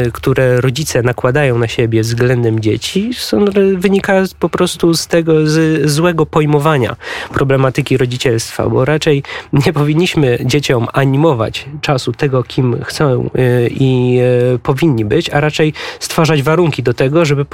y, 0.06 0.12
które 0.12 0.60
rodzice 0.60 1.02
nakładają 1.02 1.58
na 1.58 1.68
siebie 1.68 2.00
względem 2.00 2.60
dzieci, 2.60 3.10
są, 3.14 3.44
wynika 3.76 4.22
po 4.38 4.48
prostu 4.48 4.94
z 4.94 5.06
tego 5.06 5.46
z 5.46 5.90
złego 5.90 6.26
pojmowania 6.26 6.96
problematyki 7.34 7.96
rodzicielstwa, 7.96 8.68
bo 8.68 8.84
raczej 8.84 9.22
nie 9.52 9.72
powinniśmy 9.72 10.38
dzieciom 10.44 10.86
animować 10.92 11.66
czasu 11.80 12.12
tego, 12.12 12.42
kim 12.42 12.76
chcą 12.84 13.30
y, 13.38 13.70
i 13.70 14.20
powinni 14.62 15.04
być, 15.04 15.30
a 15.30 15.40
raczej 15.40 15.72
stwarzać 16.00 16.42
warunki 16.42 16.82
do 16.82 16.94
tego, 16.94 17.24
żeby, 17.24 17.46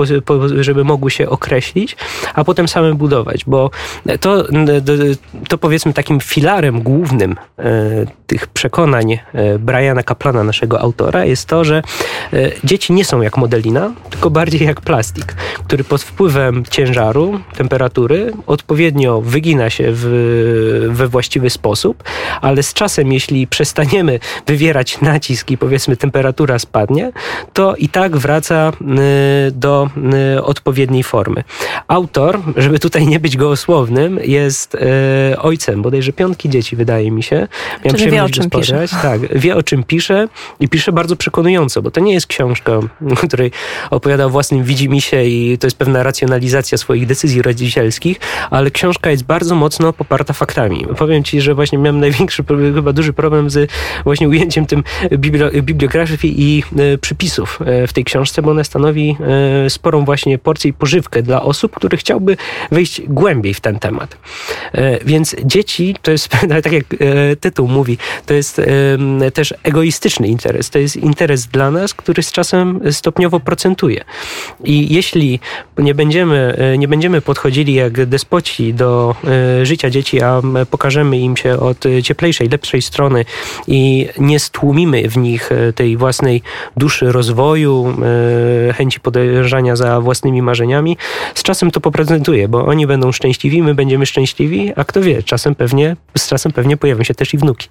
żeby 0.60 0.84
mogły 0.84 1.10
się 1.10 1.28
określić, 1.28 1.96
a 2.34 2.44
potem 2.44 2.68
same 2.68 2.94
budować, 2.94 3.44
bo 3.44 3.70
to, 4.20 4.44
to 5.48 5.58
powiedzmy 5.58 5.92
takim 5.92 6.20
filarem 6.20 6.82
głównym 6.82 7.36
tych 8.26 8.46
przekonań 8.46 9.18
Briana 9.58 10.02
Kaplana, 10.02 10.44
naszego 10.44 10.80
autora, 10.80 11.24
jest 11.24 11.46
to, 11.46 11.64
że 11.64 11.82
dzieci 12.64 12.92
nie 12.92 13.04
są 13.04 13.22
jak 13.22 13.36
modelina, 13.36 13.92
tylko 14.10 14.30
bardziej 14.30 14.66
jak 14.66 14.80
plastik, 14.80 15.34
który 15.64 15.84
pod 15.84 16.02
wpływem 16.02 16.62
ciężaru, 16.70 17.40
temperatury 17.56 18.32
odpowiednio 18.46 19.20
wygina 19.20 19.70
się 19.70 19.84
w, 19.88 20.88
we 20.90 21.08
właściwy 21.08 21.50
sposób, 21.50 22.02
ale 22.40 22.62
z 22.62 22.74
czasem, 22.74 23.12
jeśli 23.12 23.46
przestaniemy 23.46 24.20
wywierać 24.46 25.00
nacisk 25.00 25.50
i 25.50 25.58
powiedzmy 25.58 25.96
temperatura 25.96 26.58
spadnie, 26.58 27.12
to 27.52 27.76
i 27.76 27.88
tak 27.88 28.16
wraca 28.16 28.72
do 29.52 29.90
odpowiedniej 30.42 31.02
formy. 31.02 31.44
Autor, 31.88 32.40
żeby 32.56 32.78
tutaj 32.78 33.06
nie 33.06 33.20
być 33.20 33.36
gołosłownym, 33.36 33.77
jest 34.24 34.74
y, 34.74 34.78
ojcem 35.38 35.82
bodajże 35.82 36.12
piątki 36.12 36.48
dzieci, 36.48 36.76
wydaje 36.76 37.10
mi 37.10 37.22
się. 37.22 37.48
Miałem 37.84 37.98
Czyli 37.98 38.10
wie, 38.10 38.24
o 38.24 38.28
czym 38.28 38.50
pisze. 38.50 38.84
Tak, 39.02 39.38
wie 39.38 39.56
o 39.56 39.62
czym 39.62 39.84
pisze 39.84 40.28
i 40.60 40.68
pisze 40.68 40.92
bardzo 40.92 41.16
przekonująco, 41.16 41.82
bo 41.82 41.90
to 41.90 42.00
nie 42.00 42.12
jest 42.12 42.26
książka, 42.26 42.72
której 43.28 43.50
opowiada 43.90 44.24
o 44.24 44.30
własnym 44.30 44.64
widzimisię 44.64 45.28
i 45.28 45.58
to 45.58 45.66
jest 45.66 45.76
pewna 45.76 46.02
racjonalizacja 46.02 46.78
swoich 46.78 47.06
decyzji 47.06 47.42
rodzicielskich, 47.42 48.20
ale 48.50 48.70
książka 48.70 49.10
jest 49.10 49.24
bardzo 49.24 49.54
mocno 49.54 49.92
poparta 49.92 50.32
faktami. 50.32 50.86
Powiem 50.98 51.24
ci, 51.24 51.40
że 51.40 51.54
właśnie 51.54 51.78
miałem 51.78 52.00
największy, 52.00 52.44
chyba 52.74 52.92
duży 52.92 53.12
problem 53.12 53.50
z 53.50 53.70
właśnie 54.04 54.28
ujęciem 54.28 54.66
tym 54.66 54.82
bibliografii 55.62 56.34
i 56.42 56.62
e, 56.78 56.98
przypisów 56.98 57.58
e, 57.64 57.86
w 57.86 57.92
tej 57.92 58.04
książce, 58.04 58.42
bo 58.42 58.50
ona 58.50 58.64
stanowi 58.64 59.16
e, 59.66 59.70
sporą 59.70 60.04
właśnie 60.04 60.38
porcję 60.38 60.70
i 60.70 60.72
pożywkę 60.72 61.22
dla 61.22 61.42
osób, 61.42 61.76
które 61.76 61.96
chciałby 61.96 62.36
wejść 62.70 63.02
głębiej 63.08 63.54
w 63.54 63.60
ten 63.68 63.78
temat. 63.78 64.16
Więc 65.04 65.36
dzieci 65.44 65.96
to 66.02 66.10
jest, 66.10 66.28
tak 66.64 66.72
jak 66.72 66.84
tytuł 67.40 67.68
mówi, 67.68 67.98
to 68.26 68.34
jest 68.34 68.60
też 69.34 69.54
egoistyczny 69.62 70.28
interes. 70.28 70.70
To 70.70 70.78
jest 70.78 70.96
interes 70.96 71.46
dla 71.46 71.70
nas, 71.70 71.94
który 71.94 72.22
z 72.22 72.32
czasem 72.32 72.80
stopniowo 72.90 73.40
procentuje. 73.40 74.04
I 74.64 74.94
jeśli 74.94 75.40
nie 75.78 75.94
będziemy, 75.94 76.58
nie 76.78 76.88
będziemy 76.88 77.20
podchodzili 77.20 77.74
jak 77.74 78.06
despoci 78.06 78.74
do 78.74 79.14
życia 79.62 79.90
dzieci, 79.90 80.22
a 80.22 80.42
pokażemy 80.70 81.18
im 81.18 81.36
się 81.36 81.60
od 81.60 81.84
cieplejszej, 82.02 82.48
lepszej 82.48 82.82
strony 82.82 83.24
i 83.66 84.08
nie 84.18 84.40
stłumimy 84.40 85.08
w 85.08 85.16
nich 85.16 85.52
e, 85.52 85.72
tej 85.72 85.96
własnej 85.96 86.42
duszy 86.76 87.12
rozwoju, 87.12 87.94
e, 88.68 88.72
chęci 88.72 89.00
podążania 89.00 89.76
za 89.76 90.00
własnymi 90.00 90.42
marzeniami, 90.42 90.96
z 91.34 91.42
czasem 91.42 91.70
to 91.70 91.80
poprezentuje, 91.80 92.48
bo 92.48 92.66
oni 92.66 92.86
będą 92.86 93.12
szczęśliwi, 93.12 93.57
my 93.62 93.74
będziemy 93.74 94.06
szczęśliwi, 94.06 94.72
a 94.76 94.84
kto 94.84 95.00
wie, 95.00 95.22
czasem 95.22 95.54
pewnie, 95.54 95.96
z 96.18 96.28
czasem 96.28 96.52
pewnie 96.52 96.76
pojawią 96.76 97.02
się 97.02 97.14
też 97.14 97.34
i 97.34 97.38
wnuki. 97.38 97.68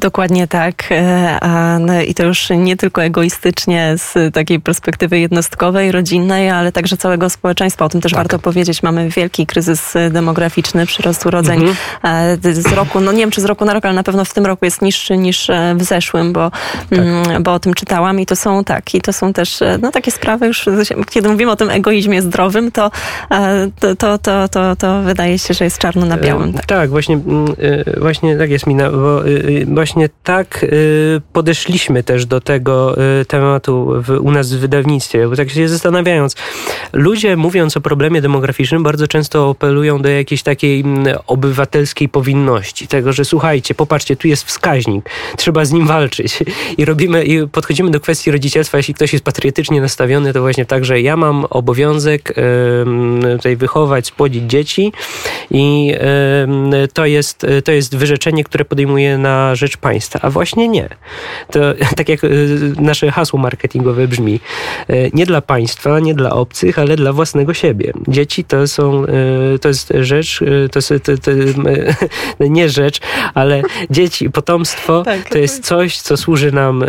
Dokładnie 0.00 0.46
tak. 0.46 0.84
E, 0.90 2.04
I 2.06 2.14
to 2.14 2.24
już 2.24 2.50
nie 2.50 2.76
tylko 2.76 3.02
egoistycznie 3.02 3.94
z 3.96 4.34
takiej 4.34 4.60
perspektywy 4.60 5.18
jednostkowej, 5.18 5.92
rodzinnej, 5.92 6.50
ale 6.50 6.72
także 6.72 6.96
całego 6.96 7.30
społeczeństwa. 7.30 7.84
O 7.84 7.88
tym 7.88 8.00
też 8.00 8.12
tak. 8.12 8.18
warto 8.18 8.38
powiedzieć. 8.38 8.82
Mamy 8.82 9.08
wielki 9.08 9.46
kryzys 9.46 9.94
demograficzny, 10.10 10.86
przyrost 10.86 11.26
urodzeń 11.26 11.60
mhm. 11.60 12.54
z 12.54 12.72
roku, 12.72 13.00
no 13.00 13.12
nie 13.12 13.18
wiem 13.18 13.30
czy 13.30 13.40
z 13.40 13.44
roku 13.44 13.64
na 13.64 13.74
rok, 13.74 13.84
ale 13.84 13.94
na 13.94 14.02
pewno 14.02 14.24
w 14.24 14.34
tym 14.34 14.46
roku 14.46 14.64
jest 14.64 14.82
niższy 14.82 15.16
niż 15.16 15.50
e, 15.50 15.74
w 15.78 15.82
zeszłym, 15.82 16.32
bo, 16.32 16.50
tak. 16.90 16.98
Mm, 16.98 17.42
bo 17.42 17.52
o 17.52 17.58
tym 17.58 17.74
czytałam 17.74 18.20
i 18.20 18.26
to 18.26 18.36
są 18.36 18.64
tak, 18.64 18.94
i 18.94 19.00
to 19.00 19.12
są 19.12 19.32
też 19.32 19.62
e, 19.62 19.78
no, 19.82 19.90
takie 19.90 20.10
sprawy 20.10 20.46
już, 20.46 20.64
kiedy 21.10 21.28
mówimy 21.28 21.50
o 21.50 21.56
tym 21.56 21.70
egoizmie 21.70 22.22
zdrowym, 22.22 22.72
to, 22.72 22.90
to, 23.80 23.96
to, 23.96 24.18
to, 24.18 24.48
to, 24.48 24.76
to 24.76 24.87
wydaje 25.02 25.38
się, 25.38 25.54
że 25.54 25.64
jest 25.64 25.78
czarno 25.78 26.06
na 26.06 26.16
białym. 26.16 26.52
Tak, 26.52 26.66
tak 26.66 26.90
właśnie, 26.90 27.14
mm, 27.14 27.54
właśnie 28.00 28.36
tak 28.36 28.50
jest 28.50 28.66
Mina, 28.66 28.90
bo 28.90 29.26
y, 29.26 29.66
właśnie 29.68 30.08
tak 30.22 30.66
podeszliśmy 31.32 32.02
też 32.02 32.26
do 32.26 32.40
tego 32.40 32.96
tematu 33.28 33.92
w, 34.02 34.10
u 34.10 34.30
nas 34.30 34.52
w 34.52 34.58
wydawnictwie, 34.58 35.28
bo 35.28 35.36
tak 35.36 35.50
się 35.50 35.68
zastanawiając, 35.68 36.36
ludzie 36.92 37.36
mówiąc 37.36 37.76
o 37.76 37.80
problemie 37.80 38.22
demograficznym 38.22 38.82
bardzo 38.82 39.08
często 39.08 39.50
apelują 39.50 40.02
do 40.02 40.08
jakiejś 40.08 40.42
takiej 40.42 40.80
mm, 40.80 41.16
obywatelskiej 41.26 42.08
powinności, 42.08 42.88
tego, 42.88 43.12
że 43.12 43.24
słuchajcie, 43.24 43.74
popatrzcie, 43.74 44.16
tu 44.16 44.28
jest 44.28 44.44
wskaźnik, 44.44 45.10
trzeba 45.36 45.64
z 45.64 45.72
nim 45.72 45.86
walczyć 45.86 46.38
i 46.78 46.84
robimy, 46.84 47.24
i 47.24 47.48
podchodzimy 47.48 47.90
do 47.90 48.00
kwestii 48.00 48.30
rodzicielstwa, 48.30 48.76
jeśli 48.78 48.94
ktoś 48.94 49.12
jest 49.12 49.24
patriotycznie 49.24 49.80
nastawiony, 49.80 50.32
to 50.32 50.40
właśnie 50.40 50.66
tak, 50.66 50.84
że 50.84 51.00
ja 51.00 51.16
mam 51.16 51.44
obowiązek 51.50 52.34
tutaj 53.36 53.56
wychować, 53.56 54.06
spłodzić 54.06 54.44
dzieci 54.50 54.77
i 55.50 55.94
to 56.94 57.06
jest, 57.06 57.46
to 57.64 57.72
jest 57.72 57.96
wyrzeczenie, 57.96 58.44
które 58.44 58.64
podejmuje 58.64 59.18
na 59.18 59.54
rzecz 59.54 59.76
państwa, 59.76 60.18
a 60.22 60.30
właśnie 60.30 60.68
nie. 60.68 60.88
To 61.50 61.60
tak 61.96 62.08
jak 62.08 62.24
y, 62.24 62.72
nasze 62.80 63.10
hasło 63.10 63.38
marketingowe 63.38 64.08
brzmi, 64.08 64.40
y, 64.90 65.10
nie 65.14 65.26
dla 65.26 65.40
państwa, 65.40 66.00
nie 66.00 66.14
dla 66.14 66.30
obcych, 66.30 66.78
ale 66.78 66.96
dla 66.96 67.12
własnego 67.12 67.54
siebie. 67.54 67.92
Dzieci 68.08 68.44
to 68.44 68.68
są, 68.68 69.04
y, 69.04 69.58
to 69.58 69.68
jest 69.68 69.92
rzecz, 70.00 70.40
to 70.72 70.78
jest 70.78 70.88
to, 70.88 71.18
to, 71.18 71.30
nie 72.44 72.68
rzecz, 72.68 73.00
ale 73.34 73.62
dzieci, 73.90 74.30
potomstwo 74.30 75.02
tak, 75.04 75.28
to 75.28 75.38
jest 75.38 75.64
coś, 75.64 76.00
co 76.00 76.16
służy 76.16 76.52
nam, 76.52 76.84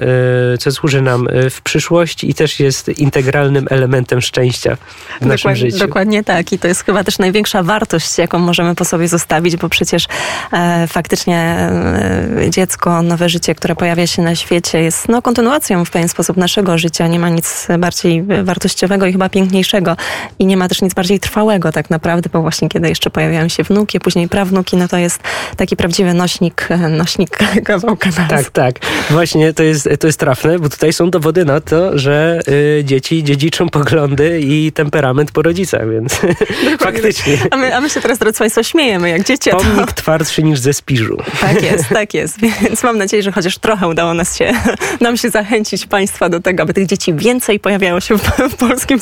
co 0.59 0.71
służy 0.71 1.01
nam 1.01 1.27
w 1.49 1.61
przyszłości 1.61 2.29
i 2.29 2.33
też 2.33 2.59
jest 2.59 2.99
integralnym 2.99 3.67
elementem 3.69 4.21
szczęścia 4.21 4.77
w 5.21 5.25
naszym 5.25 5.51
dokładnie, 5.51 5.71
życiu. 5.71 5.87
Dokładnie 5.87 6.23
tak 6.23 6.53
i 6.53 6.59
to 6.59 6.67
jest 6.67 6.85
chyba 6.85 7.03
też 7.03 7.19
największa 7.19 7.63
wartość, 7.63 7.78
jaką 8.17 8.39
możemy 8.39 8.75
po 8.75 8.85
sobie 8.85 9.07
zostawić, 9.07 9.57
bo 9.57 9.69
przecież 9.69 10.07
e, 10.53 10.87
faktycznie 10.87 11.37
e, 11.37 12.49
dziecko, 12.49 13.01
nowe 13.01 13.29
życie, 13.29 13.55
które 13.55 13.75
pojawia 13.75 14.07
się 14.07 14.21
na 14.21 14.35
świecie, 14.35 14.81
jest 14.81 15.09
no, 15.09 15.21
kontynuacją 15.21 15.85
w 15.85 15.91
pewien 15.91 16.09
sposób 16.09 16.37
naszego 16.37 16.77
życia. 16.77 17.07
Nie 17.07 17.19
ma 17.19 17.29
nic 17.29 17.67
bardziej 17.79 18.23
wartościowego 18.43 19.05
i 19.05 19.11
chyba 19.11 19.29
piękniejszego. 19.29 19.95
I 20.39 20.45
nie 20.45 20.57
ma 20.57 20.67
też 20.67 20.81
nic 20.81 20.93
bardziej 20.93 21.19
trwałego 21.19 21.71
tak 21.71 21.89
naprawdę, 21.89 22.29
bo 22.33 22.41
właśnie 22.41 22.69
kiedy 22.69 22.89
jeszcze 22.89 23.09
pojawiają 23.09 23.47
się 23.47 23.63
wnuki, 23.63 23.99
później 23.99 24.29
prawnuki, 24.29 24.77
no 24.77 24.87
to 24.87 24.97
jest 24.97 25.21
taki 25.57 25.75
prawdziwy 25.75 26.13
nośnik, 26.13 26.69
nośnik 26.89 27.37
kawałka 27.65 28.09
nas. 28.09 28.29
Tak, 28.29 28.49
tak. 28.49 28.75
Właśnie 29.09 29.53
to 29.53 29.63
jest, 29.63 29.89
to 29.99 30.07
jest 30.07 30.19
trafne, 30.19 30.59
bo 30.59 30.69
tutaj 30.69 30.93
są 30.93 31.09
dowody 31.09 31.45
na 31.45 31.61
to, 31.61 31.97
że 31.97 32.39
y, 32.79 32.83
dzieci 32.83 33.23
dziedziczą 33.23 33.69
poglądy 33.69 34.39
i 34.39 34.71
temperament 34.71 35.31
po 35.31 35.41
rodzicach, 35.41 35.89
więc 35.91 36.21
faktycznie. 36.79 37.37
A 37.51 37.57
my, 37.57 37.68
a 37.73 37.81
my 37.81 37.89
się 37.89 38.01
teraz, 38.01 38.17
drodzy 38.17 38.39
Państwo, 38.39 38.63
śmiejemy 38.63 39.09
jak 39.09 39.23
dzieci. 39.23 39.49
Pomnik 39.49 39.87
to... 39.87 39.93
twardszy 39.93 40.43
niż 40.43 40.59
ze 40.59 40.73
spiżu. 40.73 41.17
Tak 41.41 41.63
jest, 41.71 41.89
tak 41.89 42.13
jest. 42.13 42.39
Więc 42.39 42.83
mam 42.83 42.97
nadzieję, 42.97 43.23
że 43.23 43.31
chociaż 43.31 43.57
trochę 43.57 43.87
udało 43.87 44.13
nas 44.13 44.37
się, 44.37 44.53
nam 45.01 45.17
się 45.17 45.29
zachęcić 45.29 45.85
Państwa 45.85 46.29
do 46.29 46.39
tego, 46.39 46.63
aby 46.63 46.73
tych 46.73 46.85
dzieci 46.85 47.13
więcej 47.13 47.59
pojawiało 47.59 47.99
się 47.99 48.17
w, 48.17 48.21
w 48.21 48.55
polskim 48.55 48.99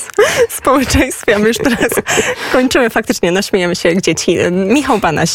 społeczeństwie. 0.50 1.36
A 1.36 1.40
my 1.40 1.48
już 1.48 1.58
teraz 1.58 1.90
kończymy 2.54 2.90
faktycznie, 2.90 3.32
naśmiejemy 3.32 3.76
się 3.76 3.90
jak 3.90 4.02
dzieci. 4.02 4.38
Michał 4.52 5.00
Banaś. 5.00 5.32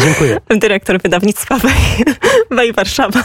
Dziękuję. 0.00 0.40
Dyrektor 0.48 1.02
wydawnictwa 1.02 1.58
Wej 2.50 2.72
Warszawa. 2.72 3.22